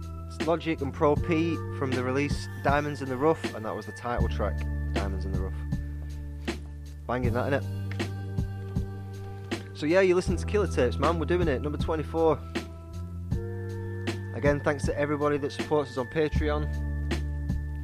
[0.47, 3.93] Logic and Pro P from the release Diamonds in the Rough, and that was the
[3.93, 4.59] title track,
[4.95, 5.55] Diamonds in the Rough.
[7.07, 7.65] Banging that, innit?
[9.75, 11.21] So yeah, you listen to Killer Tapes, man.
[11.21, 11.63] We're doing it.
[11.63, 12.37] Number 24.
[14.35, 16.67] Again, thanks to everybody that supports us on Patreon.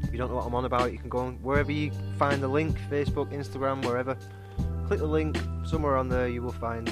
[0.03, 2.43] If you don't know what I'm on about, you can go on wherever you find
[2.43, 4.17] the link Facebook, Instagram, wherever.
[4.89, 5.39] Click the link,
[5.75, 6.87] somewhere on there you will find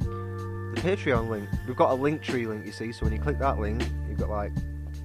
[0.00, 1.48] the Patreon link.
[1.66, 4.28] We've got a Linktree link, you see, so when you click that link, you've got
[4.28, 4.52] like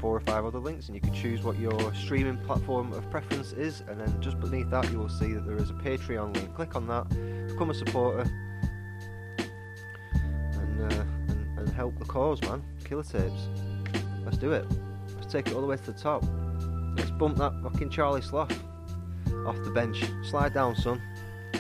[0.02, 3.54] four or five other links, and you can choose what your streaming platform of preference
[3.54, 6.54] is, and then just beneath that, you will see that there is a Patreon link.
[6.54, 7.08] Click on that,
[7.48, 8.30] become a supporter,
[10.52, 12.62] and, uh, and, and help the cause, man.
[12.84, 13.48] Killer tapes.
[14.26, 14.66] Let's do it.
[15.16, 16.26] Let's take it all the way to the top.
[16.98, 18.52] Let's bump that fucking Charlie Sloth
[19.46, 20.04] off the bench.
[20.30, 21.02] Slide down, son.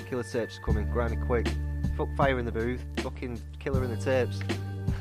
[0.09, 0.89] Killer tapes coming.
[0.89, 1.47] Grimy quick.
[1.97, 2.85] Fuck fire in the booth.
[2.97, 4.39] Fucking killer in the tapes.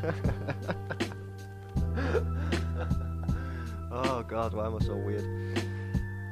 [3.93, 5.25] oh god, why am I so weird?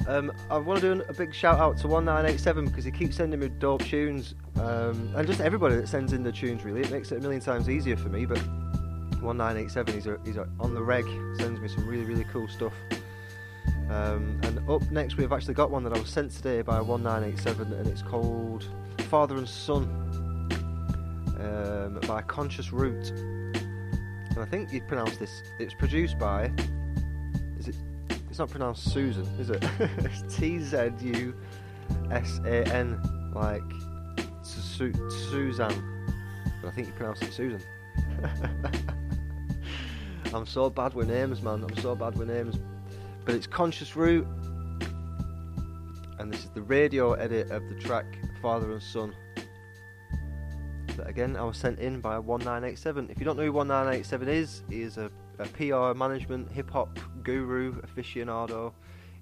[0.07, 3.41] Um, I want to do a big shout out to 1987 because he keeps sending
[3.41, 6.65] me dope tunes, um, and just everybody that sends in the tunes.
[6.65, 8.27] Really, it makes it a million times easier for me.
[8.27, 8.41] But
[9.23, 11.07] 1987, he's a, he's a, on the reg,
[11.39, 12.73] sends me some really really cool stuff.
[13.91, 17.73] Um, and up next, we've actually got one that I was sent today by 1987,
[17.73, 18.67] and it's called
[19.09, 19.83] Father and Son
[21.39, 23.11] um, by Conscious Root.
[23.11, 25.43] And I think you pronounce this.
[25.59, 26.51] It's produced by.
[27.59, 27.77] Is it?
[28.31, 29.63] It's not pronounced Susan, is it?
[29.79, 31.35] it's T Z U
[32.11, 33.01] S A N,
[33.35, 33.63] like
[34.43, 34.93] Su-
[35.31, 36.13] Suzanne.
[36.61, 37.61] But I think you pronounce it Susan.
[40.35, 41.63] I'm so bad with names, man.
[41.63, 42.59] I'm so bad with names.
[43.25, 44.27] But it's Conscious Root.
[46.19, 48.07] And this is the radio edit of the track
[48.41, 49.15] Father and Son.
[50.97, 53.09] That again, I was sent in by 1987.
[53.11, 56.99] If you don't know who 1987 is, he is a, a PR management hip hop
[57.23, 58.73] guru aficionado.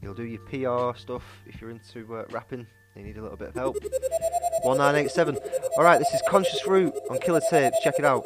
[0.00, 2.66] He'll do your PR stuff if you're into uh, rapping.
[2.96, 3.76] You need a little bit of help.
[4.64, 5.38] 1987.
[5.78, 7.78] Alright, this is Conscious Root on Killer Tapes.
[7.82, 8.24] Check it out.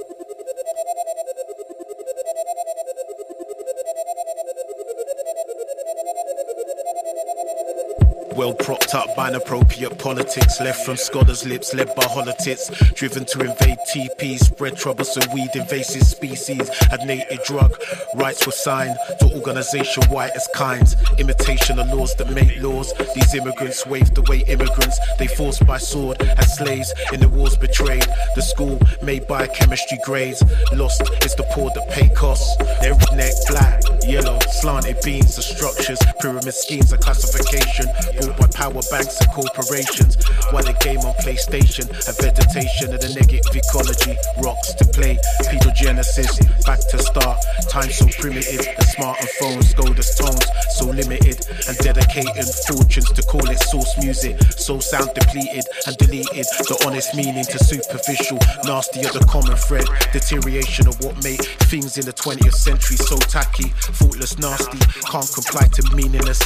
[8.36, 13.40] Well propped up by inappropriate politics, left from scholars' lips, led by holotits, driven to
[13.40, 17.74] invade TP, spread troublesome weed, invasive species, had native drug.
[18.14, 22.92] Rights were signed to organization white as kinds, imitation of laws that make laws.
[23.14, 28.04] These immigrants waved away immigrants, they forced by sword as slaves in the wars betrayed.
[28.34, 30.42] The school made by chemistry grades,
[30.74, 32.54] lost is the poor that pay costs.
[32.82, 37.86] They're redneck, black, yellow, slanted beams, the structures, pyramid schemes, and classification
[38.26, 40.16] bought by power banks and corporations.
[40.50, 46.38] While the game on PlayStation, a vegetation of the negative ecology, rocks to play, pedogenesis,
[46.64, 47.38] back to start.
[47.68, 53.44] Time so primitive, the smartphones gold as tones, so limited, and dedicating fortunes to call
[53.48, 54.40] it source music.
[54.56, 59.86] So sound depleted and deleted, the honest meaning to superficial, nasty of the common thread.
[60.12, 64.78] Deterioration of what made things in the 20th century so tacky, thoughtless, nasty,
[65.10, 66.40] can't comply to meaningless.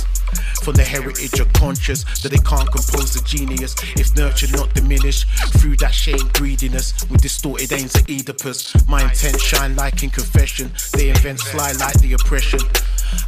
[0.62, 5.28] From the heritage of conscious that they can't compose the genius if nurtured not diminished
[5.58, 8.74] through that shame greediness with distorted aims at Oedipus.
[8.88, 10.72] My intent shine like in confession.
[10.94, 12.58] They invent sly like the oppression.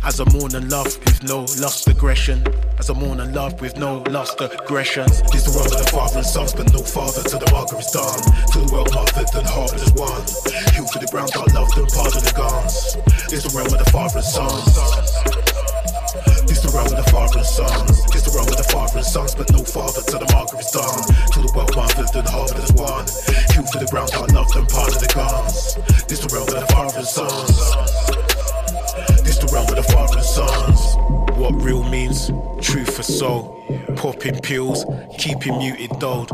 [0.03, 2.43] As I mourn and love with no lust aggression.
[2.81, 5.23] As I mourn and love with no lust aggressions.
[5.31, 8.23] This the world of the father and sons, but no father to the Margaret's done.
[8.53, 10.23] To the world mothered and harbored as one.
[10.75, 12.99] Healed for the ground, God loved and part of the guns.
[13.31, 15.52] This the realm of the father and sons.
[16.47, 18.05] This the realm of the father sons.
[18.13, 21.03] This the realm of the father sons, but no father to the Margaret's done.
[21.33, 23.07] To the world mothered and harbored as one.
[23.53, 25.77] Healed for the ground, God loved and part of the guns.
[26.07, 27.57] This the realm of the father sons.
[29.23, 31.22] This the realm of the father sons.
[31.37, 33.59] What real means, truth for soul.
[33.97, 34.85] Popping pills,
[35.19, 36.31] keeping muted dulled.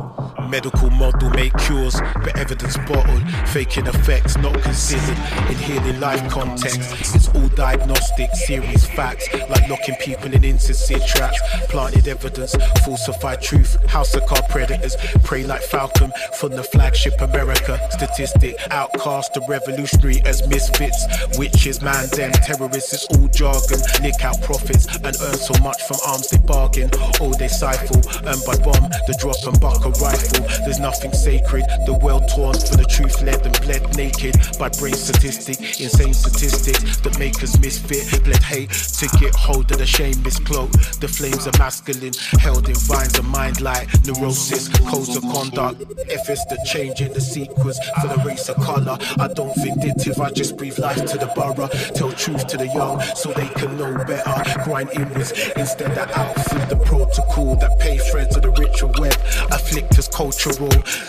[0.49, 3.23] Medical model make cures, but evidence bottled.
[3.49, 5.19] Faking effects not considered
[5.51, 7.15] in healing life context.
[7.15, 11.39] It's all diagnostic, serious facts, like locking people in insincere traps.
[11.69, 13.77] Planted evidence, falsified truth.
[13.91, 17.79] House of card predators prey like Falcon from the flagship America.
[17.91, 21.07] Statistic, outcast the revolutionary as misfits.
[21.39, 23.81] Witches, man, them terrorists, it's all jargon.
[24.03, 26.91] Nick out profits and earn so much from arms they bargain.
[27.21, 30.45] All they siphon, earned by bomb, the drop and buck a rifle.
[30.65, 31.65] There's nothing sacred.
[31.87, 36.99] The world torn for the truth, led and bled naked by brain statistic, insane statistics
[37.01, 38.25] that make us misfit.
[38.25, 40.71] Bled hate to get hold of the shameless cloak.
[41.01, 45.83] The flames are masculine, held in vines of mind like neurosis, codes of conduct.
[46.09, 50.21] If it's the change in the sequence for the race of color, I don't vindictive,
[50.21, 51.69] I just breathe life to the borough.
[51.95, 54.65] Tell truth to the young so they can know better.
[54.65, 59.15] Grind instead of out through the protocol that pay threads of the ritual web.
[59.51, 60.69] Afflict us cultural.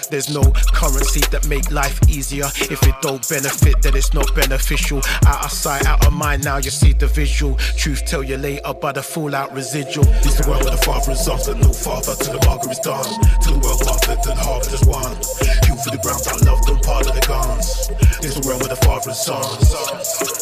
[0.10, 0.42] There's no
[0.74, 2.46] currency that make life easier.
[2.46, 5.02] If it don't benefit, then it's not beneficial.
[5.28, 7.56] Out of sight, out of mind, now you see the visual.
[7.78, 10.06] Truth tell you later by the fallout residual.
[10.24, 13.06] This the world where the father is but no father to the Margaret's done.
[13.44, 15.14] To the world mothered and harbored as one.
[15.66, 17.90] Healed for the ground, I loved them, part of the guns.
[18.22, 20.40] This the world where the father and sons.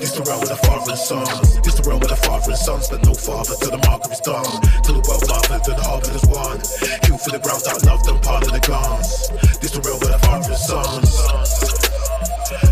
[0.00, 1.60] This the realm of the father and sons.
[1.62, 4.44] This the realm of the father and sons, but no father to the Margaret's done.
[4.84, 6.58] To the world mothered and harbored as one.
[7.04, 9.28] Healed for the ground, I loved them, part of the guns.
[9.60, 11.10] This the realm of the father and sons.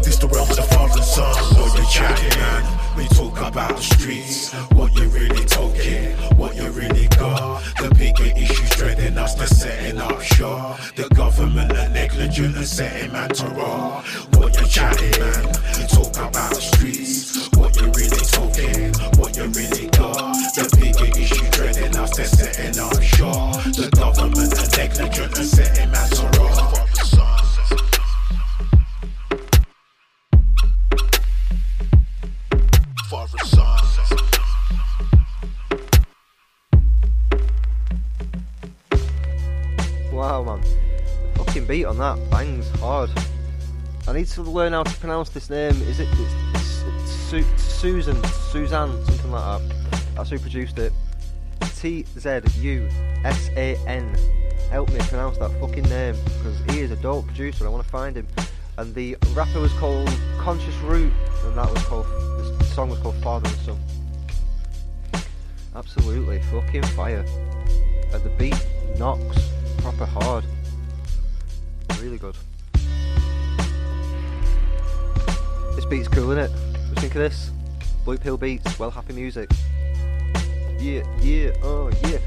[0.04, 1.56] This the realm of the father and sons.
[1.56, 2.62] What you chatting, man?
[2.96, 4.52] We talk about the streets.
[4.74, 6.16] What you really talking?
[6.36, 7.62] What you really got?
[7.80, 10.80] The bigger issues dreading us, they're setting up shop.
[10.96, 14.02] The government are negligent and setting man to raw.
[14.34, 15.46] What you chatting, man?
[15.78, 17.48] We talk about the streets.
[17.56, 19.17] What you really talking?
[19.28, 20.34] what you really got.
[20.54, 23.52] The bigger issue dreading us, they're setting on shore.
[23.72, 26.74] The government are negligent and setting matters raw.
[40.12, 40.62] Wow, man.
[41.36, 42.18] Fucking beat on that.
[42.30, 43.10] Bangs hard.
[44.08, 45.80] I need to learn how to pronounce this name.
[45.82, 46.08] Is it.
[47.28, 48.24] Su- Susan?
[48.50, 49.04] Suzanne?
[49.04, 50.00] Something like that.
[50.14, 50.94] That's who produced it.
[51.76, 52.88] T Z U
[53.22, 54.16] S A N.
[54.70, 57.66] Help me pronounce that fucking name because he is a dope producer.
[57.66, 58.26] I want to find him.
[58.78, 60.08] And the rapper was called
[60.38, 61.12] Conscious Root,
[61.44, 63.78] and that was called the song was called Father and Son.
[65.76, 67.26] Absolutely fucking fire.
[68.14, 68.66] And the beat
[68.98, 69.50] knocks
[69.82, 70.44] proper hard.
[72.00, 72.36] Really good.
[75.76, 76.67] This beat's cool, do you
[77.00, 77.52] think of this?
[78.04, 79.50] Blue Pill Beats, well happy music.
[80.80, 82.18] Yeah, yeah, oh yeah.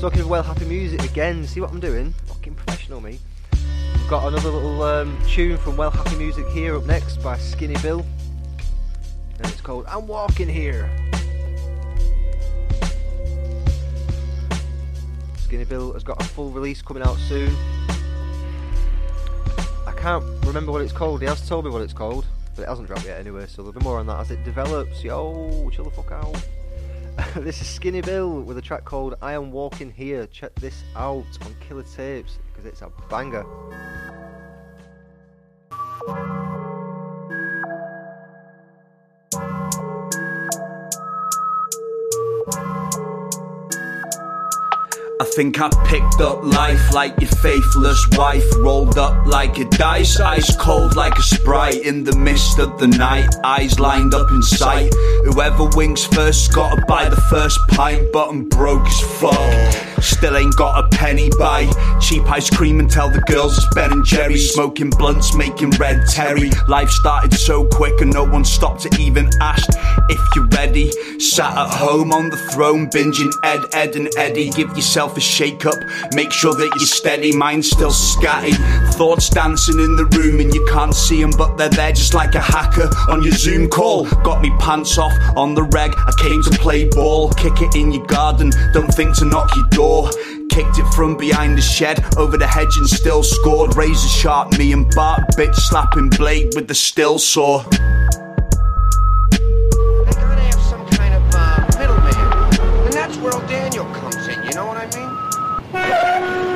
[0.00, 2.14] Talking of well happy music again, see what I'm doing?
[2.26, 3.18] Fucking professional me.
[3.52, 7.76] We've got another little um, tune from Well Happy Music here up next by Skinny
[7.82, 8.04] Bill.
[9.38, 10.90] And it's called I'm Walking Here.
[15.38, 17.54] Skinny Bill has got a full release coming out soon.
[19.86, 21.20] I can't remember what it's called.
[21.20, 23.78] He has told me what it's called, but it hasn't dropped yet anyway, so there'll
[23.78, 25.02] be more on that as it develops.
[25.02, 26.36] Yo, chill the fuck out.
[27.36, 30.26] this is Skinny Bill with a track called I Am Walking Here.
[30.26, 33.44] Check this out on Killer Tapes because it's a banger.
[45.20, 48.44] I think I picked up life like your faithless wife.
[48.56, 51.82] Rolled up like a dice, ice cold like a sprite.
[51.82, 54.92] In the mist of the night, eyes lined up in sight.
[55.24, 60.02] Whoever winks first gotta buy the first pint, but I'm broke as fuck.
[60.02, 61.70] Still ain't got a penny buy.
[62.00, 64.36] Cheap ice cream and tell the girls it's Ben and Jerry.
[64.36, 66.50] Smoking blunts, making red terry.
[66.68, 69.66] Life started so quick and no one stopped to even ask
[70.08, 70.90] if you're ready.
[71.18, 74.50] Sat at home on the throne, binging Ed, Ed, and Eddie.
[74.50, 75.76] Give yourself a shake up,
[76.12, 77.34] make sure that you're steady.
[77.34, 78.54] Mine's still scatty.
[78.94, 82.34] Thoughts dancing in the room and you can't see them, but they're there just like
[82.34, 84.06] a hacker on your Zoom call.
[84.22, 85.92] Got me pants off on the reg.
[85.96, 88.50] I came to play ball, kick it in your garden.
[88.72, 90.10] Don't think to knock your door.
[90.50, 93.76] Kicked it from behind the shed, over the hedge and still scored.
[93.76, 97.64] Razor sharp, me and Bart, bitch slapping blade with the still saw.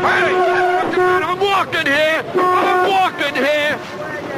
[0.09, 0.32] Hey!
[0.92, 2.24] Come on, I'm walking here!
[2.34, 3.78] I'm walking here!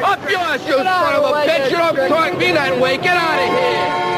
[0.05, 1.71] Up yours, you son of a bitch!
[1.71, 2.97] You don't talk me that way!
[2.97, 4.11] Get out of here!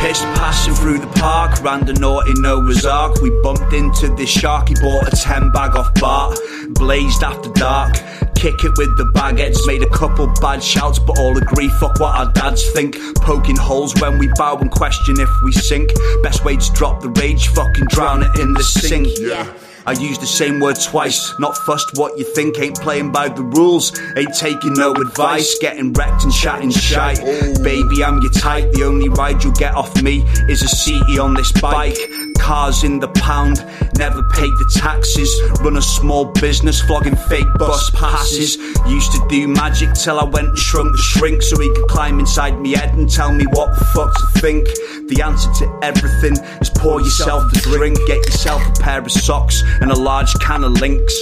[0.00, 3.20] Pissed passing through the park, ran the naughty Noah's Ark.
[3.20, 6.38] We bumped into this shark, he bought a 10 bag off Bart.
[6.70, 7.94] Blazed after dark,
[8.36, 9.66] kick it with the baguettes.
[9.66, 12.96] Made a couple bad shouts, but all agree, fuck what our dads think.
[13.16, 15.90] Poking holes when we bow and question if we sink.
[16.22, 19.08] Best way to drop the rage, fucking drown it in the sink.
[19.18, 19.52] Yeah.
[19.88, 21.32] I use the same word twice.
[21.38, 23.98] Not fussed what you think, ain't playing by the rules.
[24.18, 27.24] Ain't taking no advice, getting wrecked and chatting shite.
[27.64, 28.70] Baby, I'm your type.
[28.72, 31.96] The only ride you'll get off me is a seaty on this bike.
[32.38, 33.64] Cars in the pound,
[33.96, 35.30] never paid the taxes.
[35.62, 38.58] Run a small business, flogging fake bus passes.
[38.86, 42.20] Used to do magic till I went and shrunk the shrink so he could climb
[42.20, 44.68] inside me head and tell me what the fuck to think.
[45.08, 49.62] The answer to everything is pour yourself a drink, get yourself a pair of socks
[49.80, 51.14] and a large can of links.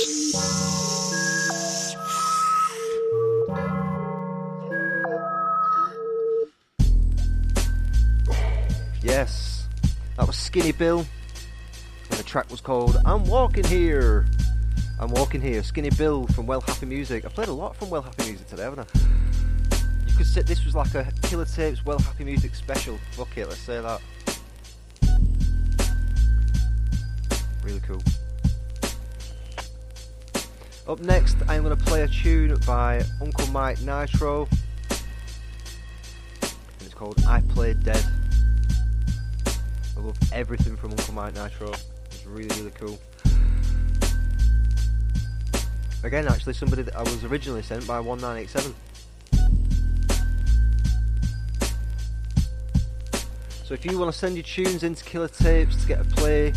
[9.05, 9.68] Yes,
[10.16, 11.07] that was Skinny Bill,
[12.11, 14.26] and the track was called I'm Walking Here.
[14.99, 17.24] I'm Walking Here, Skinny Bill from Well Happy Music.
[17.24, 18.99] I played a lot from Well Happy Music today, haven't I?
[20.09, 22.99] You could say this was like a Killer Tapes Well Happy Music special.
[23.11, 24.01] Fuck it, let's say that.
[27.64, 28.01] Really cool.
[30.87, 34.47] Up next, I'm going to play a tune by Uncle Mike Nitro.
[34.89, 38.05] And it's called I Play Dead.
[39.97, 41.72] I love everything from Uncle Mike Nitro.
[42.05, 43.01] It's really, really cool.
[46.05, 48.72] Again, actually, somebody that I was originally sent by 1987.
[53.66, 56.52] So if you want to send your tunes into Killer Tapes to get a play,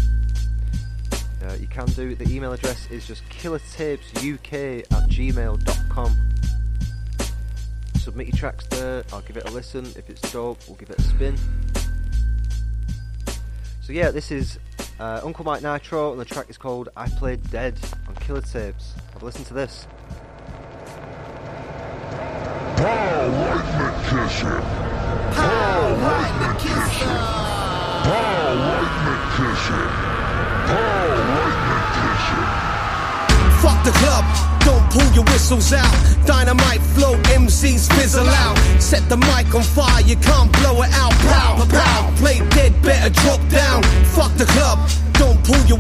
[1.44, 2.14] uh, you can do.
[2.14, 6.30] The email address is just killertapesuk at gmail.com.
[7.96, 9.88] Submit your tracks there, I'll give it a listen.
[9.96, 11.36] If it's dope, we'll give it a spin.
[13.82, 14.60] So yeah, this is
[15.00, 17.76] uh, Uncle Mike Nitro, and the track is called I Played Dead
[18.08, 18.94] on Killer Tapes.
[19.14, 19.88] Have a listen to this.
[24.10, 24.89] Kisser.
[25.40, 27.18] Pow, lightning kisser.
[28.08, 30.00] Pow, lightning kisser.
[33.62, 34.26] Fuck the the club,
[34.62, 35.94] don't pull your whistles out.
[36.26, 38.58] Dynamite flow, MCs fizzle out.
[38.80, 41.14] Set the mic on fire, you can't blow it out.
[41.30, 43.82] Pow, pow, play dead, better drop down.
[44.16, 44.78] Fuck the club,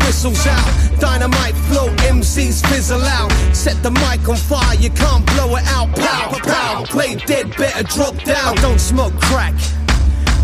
[0.10, 1.00] whistles out.
[1.00, 3.32] Dynamite flow, MCs fizzle out.
[3.54, 5.96] Set the mic on fire, you can't blow it out.
[5.96, 8.58] Pow, pow, play dead, better drop down.
[8.58, 9.54] I don't smoke crack.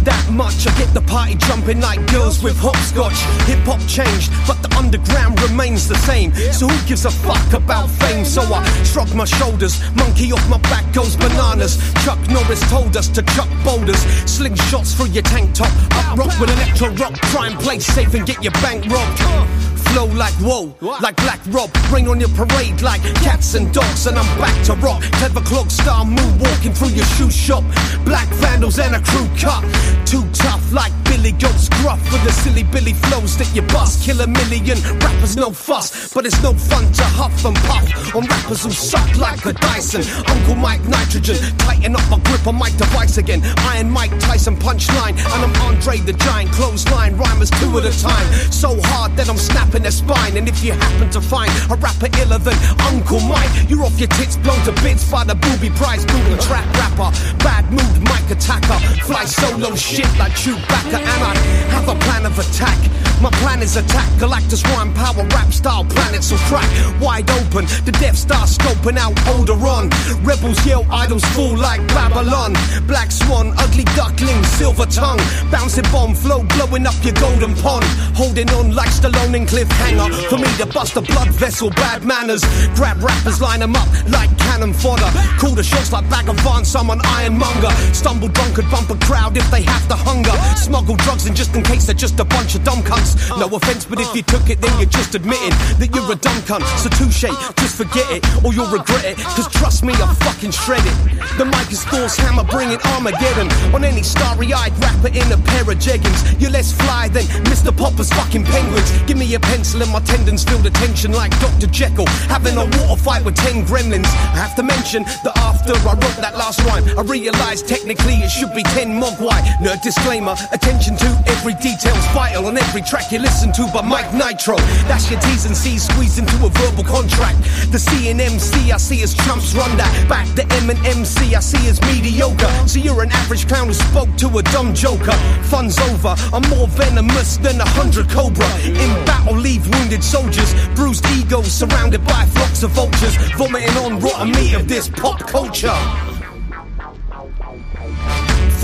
[0.06, 3.18] That much, I get the party jumping like girls with hopscotch.
[3.50, 6.32] Hip hop changed, but the underground remains the same.
[6.54, 8.24] So who gives a fuck about fame?
[8.24, 11.82] So I shrug my shoulders, monkey off my back goes bananas.
[12.06, 14.00] Chuck Norris told us to chuck boulders,
[14.30, 15.74] sling shots through your tank top.
[15.98, 19.85] Up rock with electro rock, try and play safe and get your bank robbed.
[19.96, 21.72] Flow like whoa, like Black Rob.
[21.90, 25.02] Rain on your parade like cats and dogs, and I'm back to rock.
[25.24, 27.64] Clever clock style moon walking through your shoe shop.
[28.04, 29.64] Black vandals and a crew cut.
[30.06, 34.04] Too tough like Billy Goat's gruff with the silly Billy flows that you bust.
[34.04, 38.26] Kill a million rappers, no fuss, but it's no fun to huff and puff on
[38.28, 40.04] rappers who suck like a Dyson.
[40.28, 43.42] Uncle Mike Nitrogen, tighten up my grip on my device again.
[43.72, 47.16] Iron Mike Tyson punchline, and I'm Andre the Giant clothesline.
[47.16, 50.36] Rhymers two at a time, so hard that I'm snapping their spine.
[50.36, 52.58] And if you happen to find a rapper iller than
[52.90, 56.66] Uncle Mike, you're off your tits, blown to bits by the booby prize, booby trap
[56.82, 57.14] rapper.
[57.46, 61.34] Bad mood, Mike attacker, fly solo shit like Chewbacca, and I
[61.78, 62.80] have a plan of attack.
[63.22, 66.68] My plan is attack Galactus rhyme power rap style planets will crack
[67.02, 67.66] wide open.
[67.86, 69.90] The Death Star scoping out older on.
[70.24, 72.54] Rebels yell idols fall like Babylon.
[72.88, 75.20] Black Swan, ugly duckling, silver tongue,
[75.50, 77.86] bouncing bomb flow blowing up your golden pond.
[78.16, 80.30] Holding on like Stallone and cliffhanger.
[80.30, 82.44] For me to bust a blood vessel, bad manners.
[82.76, 85.10] Grab rappers, line them up like cannon fodder.
[85.40, 87.72] Call the shots like bag of Vance, I'm an ironmonger.
[87.94, 90.36] Stumble drunk and bump a crowd if they have the hunger.
[90.58, 93.16] Smuggle drugs and just in case they're just a bunch of dumb cunts.
[93.40, 96.42] No offense, but if you took it, then you're just admitting that you're a dumb
[96.48, 96.64] cunt.
[96.80, 99.18] So touche, just forget it, or you'll regret it.
[99.18, 100.94] Cause trust me, I'm fucking shredded.
[101.38, 103.52] The mic is Thor's hammer, bringing Armageddon.
[103.74, 106.20] On any starry eyed rapper in a pair of jeggings.
[106.40, 107.76] You're less fly than Mr.
[107.76, 108.92] Popper's fucking penguins.
[109.04, 111.68] Give me a pencil and my tendons feel the tension like Dr.
[111.68, 112.06] Jekyll.
[112.28, 114.12] Having a water fight with 10 gremlins.
[114.36, 118.30] I have to mention that after I wrote that last rhyme, I realized technically it
[118.30, 119.40] should be 10 mogwai.
[119.64, 124.12] Nerd disclaimer, attention to every detail's vital on every track you listen to by Mike
[124.14, 124.58] Nitro.
[124.92, 127.40] That's your T's and C's squeezed into a verbal contract.
[127.72, 129.94] The C and MC I see as chumps run that.
[130.10, 132.52] Back the M and MC I see as mediocre.
[132.68, 135.16] So you're an average clown who spoke to a dumb joker.
[135.48, 138.52] Fun's over, I'm more venomous than a hundred cobra.
[138.68, 144.32] In battle, leave wounded soldiers, bruised egos surrounded by flocks of vultures, vomiting on rotten
[144.32, 145.80] meat of this pop culture.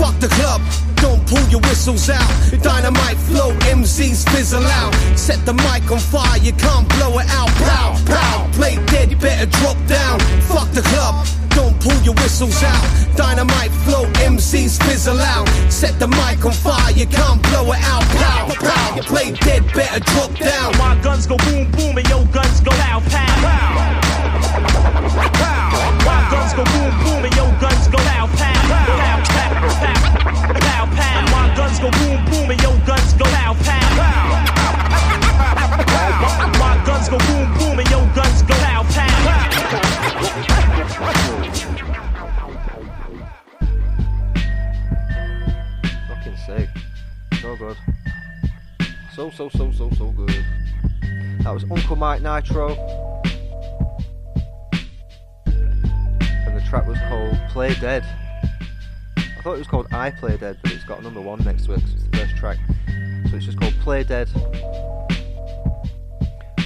[0.00, 0.60] Fuck the club,
[0.96, 2.32] don't pull your whistles out.
[2.62, 4.92] Dynamite flow, MCs fizzle out.
[5.16, 7.50] Set the mic on fire, you can't blow it out.
[7.68, 10.18] Pow, pow, play dead, you better drop down.
[10.50, 11.14] Fuck the club,
[11.54, 12.84] don't pull your whistles out.
[13.16, 15.48] Dynamite flow, MCs fizzle out.
[15.70, 18.04] Set the mic on fire, you can't blow it out.
[18.20, 20.76] Pow, pow, play dead, better drop down.
[20.78, 23.32] My guns go boom boom and your guns go pow pow.
[23.44, 24.02] Pow.
[25.40, 25.62] Pow.
[26.06, 28.26] My guns go boom boom and your guns go pow.
[28.26, 29.52] Pow pow pow.
[30.66, 31.20] Pow pow.
[31.30, 33.81] My guns go boom boom and your guns go pow pow.
[49.22, 50.34] So, so, so, so, so good.
[51.44, 52.70] That was Uncle Mike Nitro.
[55.46, 58.02] And the track was called Play Dead.
[59.16, 61.74] I thought it was called I Play Dead, but it's got number one next to
[61.74, 62.58] it 'cause it's the first track.
[63.30, 64.28] So it's just called Play Dead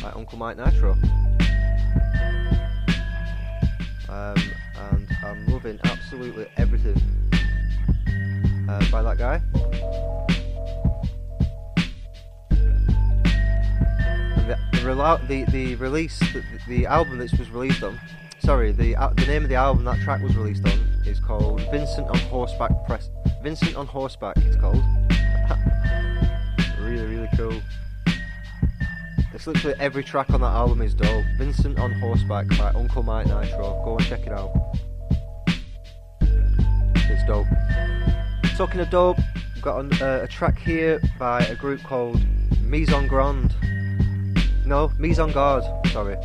[0.00, 0.92] by Uncle Mike Nitro.
[4.08, 4.42] Um,
[4.90, 6.96] and I'm loving absolutely everything
[8.66, 9.42] uh, by that guy.
[14.94, 17.98] The, the release, the, the album this was released on,
[18.38, 21.60] sorry, the al- the name of the album that track was released on is called
[21.72, 23.10] Vincent on Horseback Press.
[23.42, 24.76] Vincent on Horseback, it's called.
[26.80, 27.60] really, really cool.
[29.34, 31.24] It's literally every track on that album is dope.
[31.36, 33.82] Vincent on Horseback by Uncle Mike Nitro.
[33.84, 34.52] Go and check it out.
[36.20, 37.46] It's dope.
[38.56, 39.18] Talking of dope,
[39.54, 42.20] we've got an, uh, a track here by a group called
[42.62, 43.52] Mise en Grande.
[44.66, 46.16] No, Mise en Garde, sorry.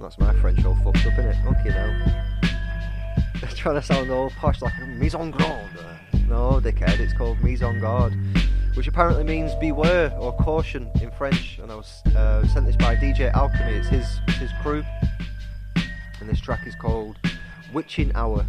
[0.00, 1.46] That's my French all fucked up, innit?
[1.46, 1.68] Okay
[3.42, 3.50] now.
[3.54, 5.78] trying to sound all posh like Mise en Grande.
[6.26, 8.14] No, dickhead, it's called Mise en Garde.
[8.74, 11.58] which apparently means beware or caution in French.
[11.62, 13.72] And I was uh, sent this by DJ Alchemy.
[13.72, 14.82] It's his it's his crew,
[16.20, 17.18] and this track is called
[17.74, 18.46] Witching Hour,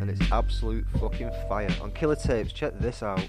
[0.00, 2.52] and it's absolute fucking fire on Killer Tapes.
[2.52, 3.26] Check this out.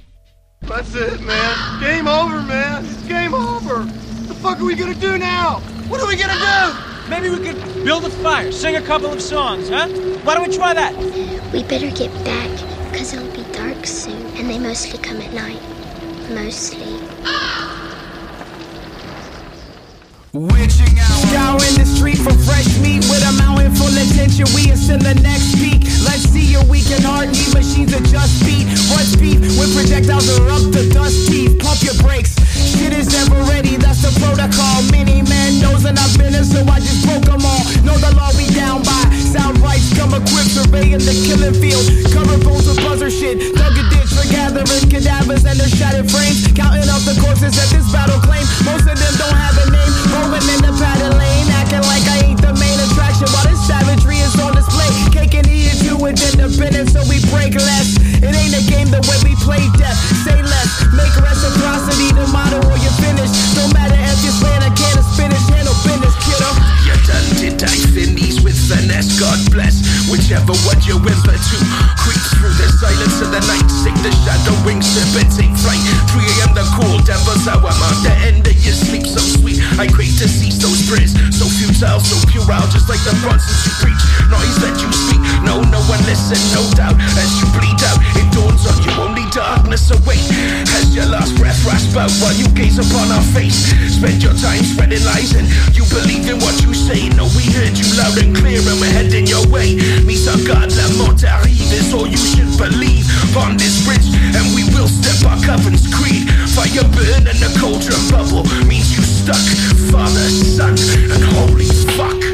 [0.62, 1.82] That's it, man.
[1.82, 2.86] Game over, man.
[3.08, 3.41] Game over.
[4.42, 5.60] What the fuck are we gonna do now?
[5.88, 7.10] What are we gonna do?
[7.12, 9.88] Maybe we could build a fire, sing a couple of songs, huh?
[10.24, 10.98] Why don't we try that?
[11.54, 12.50] We better get back,
[12.90, 15.62] because it'll be dark soon, and they mostly come at night.
[16.34, 16.90] Mostly.
[20.34, 21.22] Witching hour.
[21.30, 24.50] Scouring the street for fresh meat with a mountain full of tension.
[24.56, 25.86] We is in the next peak.
[26.02, 28.66] Let's see your weekend heart need machines adjust beat.
[28.90, 31.60] What's beef when projectiles are up to dust teeth?
[31.60, 32.34] Pump your brakes.
[32.82, 34.82] Shit is never ready, that's the protocol.
[34.90, 37.62] Many man knows and I've been in, so I just broke them all.
[37.86, 39.06] Know the law we down by.
[39.30, 41.86] Sound rights come equipped, surveying the killing field.
[42.10, 43.38] Cover bones with buzzer shit.
[43.54, 46.42] Dug a ditch for gathering cadavers and their shattered frames.
[46.58, 48.50] Counting up the corpses that this battle claim.
[48.66, 49.94] Most of them don't have a name.
[50.18, 53.30] Rolling in the padded lane, acting like I ain't the main attraction.
[53.30, 54.90] While this savagery is on display.
[55.14, 55.46] Cake and
[56.02, 57.98] too with independence, so we break less.
[58.22, 59.98] It ain't a game the way we play death.
[60.26, 63.30] Say less, make reciprocity the motto or you finish.
[63.56, 66.50] No matter if you're slaying a can of spinach, handle business, kiddo.
[66.86, 67.62] You're done did
[67.98, 69.82] in these with finesse, God bless.
[70.10, 71.58] Whichever one you whimper to.
[72.02, 75.82] Creep through the silence of the night, sick the shadow wings, sip and take flight.
[76.10, 76.52] 3 a.m.
[76.58, 79.62] the cool devil's hour, mark the end of your sleep so sweet.
[79.78, 83.74] I crave to cease those prayers, so futile, so puerile, just like the Bronsons you
[83.84, 84.04] preach.
[84.32, 86.96] Noise that you speak, no, no one listen, no doubt.
[87.20, 90.24] As you bleed out, it dawns on you, only darkness await.
[90.80, 93.68] As your last breath rasp out while you gaze upon our face.
[93.92, 95.44] Spend your time spreading lies and
[95.76, 97.12] you believe in what you say.
[97.20, 99.76] No, we heard you loud and clear and we're heading your way.
[100.08, 103.04] Misa God, la mort arrive is all you should believe.
[103.36, 106.28] On this bridge, and we will step our covenant's creed.
[106.56, 109.44] Fire burn and the cauldron bubble means you stuck.
[109.92, 110.76] Father, Son,
[111.12, 112.31] and holy fuck.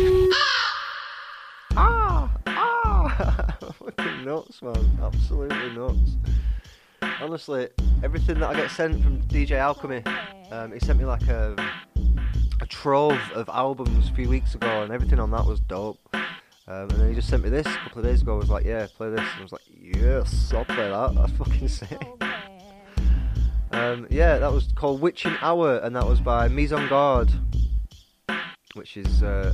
[4.28, 5.00] Nuts, man.
[5.02, 6.18] Absolutely nuts.
[7.22, 7.70] Honestly,
[8.04, 10.04] everything that I get sent from DJ Alchemy,
[10.52, 11.56] um, he sent me like a
[12.60, 16.00] a trove of albums a few weeks ago, and everything on that was dope.
[16.14, 18.34] Um, and then he just sent me this a couple of days ago.
[18.34, 21.16] I was like, "Yeah, play this." And I was like, "Yes, I'll play that.
[21.16, 22.06] That's fucking sick."
[23.72, 27.32] Um, yeah, that was called Witching Hour, and that was by Mise en Garde,
[28.74, 29.54] which is uh,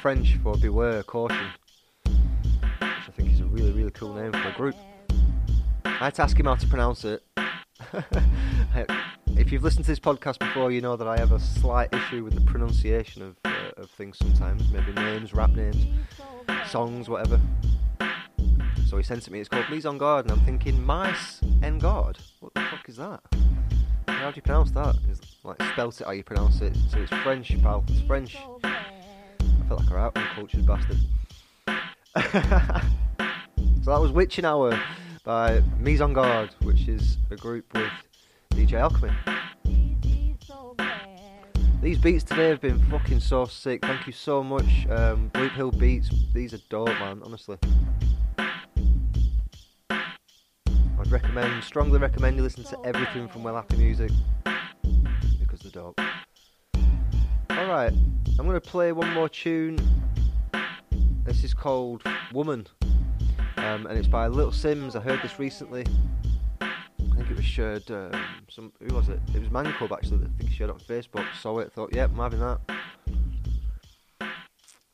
[0.00, 1.50] French for Beware, Caution,
[3.14, 4.74] think is a really, really cool name for a group.
[5.84, 7.22] I had to ask him how to pronounce it.
[9.36, 12.24] if you've listened to this podcast before, you know that I have a slight issue
[12.24, 15.86] with the pronunciation of, uh, of things sometimes, maybe names, rap names,
[16.66, 17.40] songs, whatever.
[18.86, 19.40] So he sent it me.
[19.40, 22.18] It's called Mise en Garde, and I'm thinking, Mice en Garde.
[22.40, 23.20] What the fuck is that?
[24.08, 24.96] How do you pronounce that?
[25.10, 26.76] It's like spelt it how you pronounce it.
[26.90, 27.84] So it's French, pal.
[27.88, 28.36] It's French.
[28.64, 30.98] I feel like a uncultured bastard.
[32.16, 32.20] so
[33.90, 34.80] that was Witching Hour
[35.24, 37.90] by Mise en Garde, which is a group with
[38.52, 39.10] DJ Alchemy.
[41.82, 43.84] These beats today have been fucking so sick.
[43.84, 46.08] Thank you so much, um, Blue Pill Beats.
[46.32, 47.20] These are dope, man.
[47.24, 47.58] Honestly,
[49.90, 54.12] I'd recommend, strongly recommend you listen to everything from Well Happy Music
[55.40, 56.00] because they're dope.
[57.50, 57.92] All right,
[58.38, 59.80] I'm gonna play one more tune.
[61.24, 62.02] This is called
[62.34, 62.66] Woman,
[63.56, 64.94] um, and it's by Little Simz.
[64.94, 65.86] I heard this recently.
[66.60, 67.90] I think it was shared.
[67.90, 68.12] Um,
[68.50, 69.20] some who was it?
[69.34, 70.18] It was Man Club actually.
[70.18, 71.24] That I think shared on Facebook.
[71.40, 71.72] Saw it.
[71.72, 72.60] Thought, yep, I'm having that.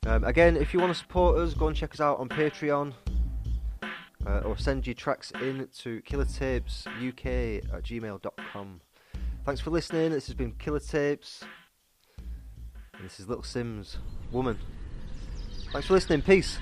[0.07, 2.93] Um, again, if you want to support us, go and check us out on Patreon.
[4.25, 8.81] Uh, or send your tracks in to killertapesuk at gmail.com.
[9.45, 10.13] Thanks for listening.
[10.13, 11.43] This has been Killer Tapes.
[12.95, 13.97] And this is Little Simz,
[14.31, 14.59] Woman.
[15.73, 16.23] Thanks for listening.
[16.23, 16.59] Peace.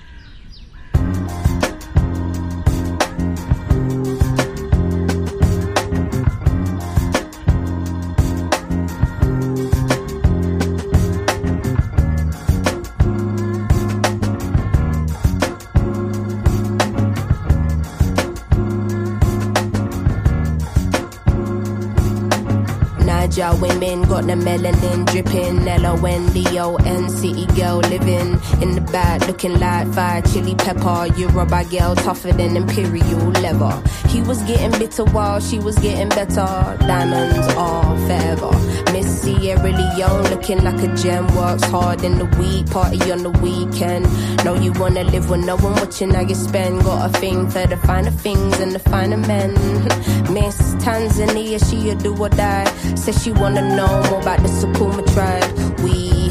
[23.39, 25.65] Asia women got the melanin dripping.
[25.65, 30.21] L O N D O N city girl living in the back, looking like fire
[30.23, 31.07] chili pepper.
[31.15, 33.81] Yoruba girl tougher than imperial leather.
[34.09, 36.47] He was getting bitter while she was getting better.
[36.79, 38.51] Diamonds are forever.
[38.91, 41.27] Miss Sierra Leone looking like a gem.
[41.35, 44.05] Works hard in the week, party on the weekend.
[44.43, 46.81] Know you wanna live with no one watching how you spend.
[46.83, 49.53] Got a thing for the finer things and the finer men.
[50.33, 52.65] Miss Tanzania, she a do or die.
[52.95, 55.79] Says she wanna know more about the Sukuma tribe.
[55.83, 56.08] We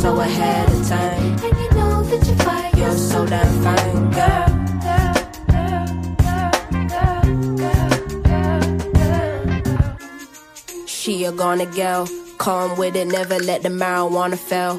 [0.00, 1.38] So ahead of time.
[1.44, 2.70] and you know that you're fire.
[2.74, 4.60] You're so damn fine, girl.
[10.86, 14.78] She a gonna girl, calm with it, never let the marijuana fail.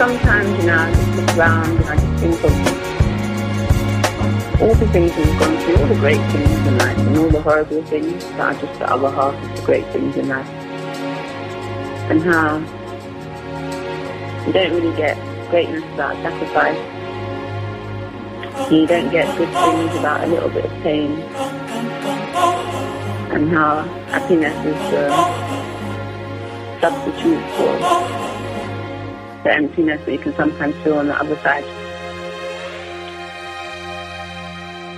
[0.00, 2.89] Sometimes, you know, I just look around and I just think of
[4.60, 7.40] all the things we've gone through, all the great things in life, and all the
[7.40, 10.46] horrible things that are just the other half of the great things in life.
[12.10, 12.58] And how
[14.46, 15.16] you don't really get
[15.50, 16.76] greatness without sacrifice.
[18.70, 21.12] You don't get good things without a little bit of pain.
[23.32, 25.08] And how happiness is the
[26.82, 27.78] substitute for
[29.42, 31.79] the emptiness that you can sometimes feel on the other side.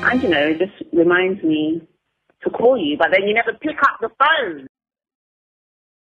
[0.03, 1.83] And you know, it just reminds me
[2.43, 4.67] to call you, but then you never pick up the phone.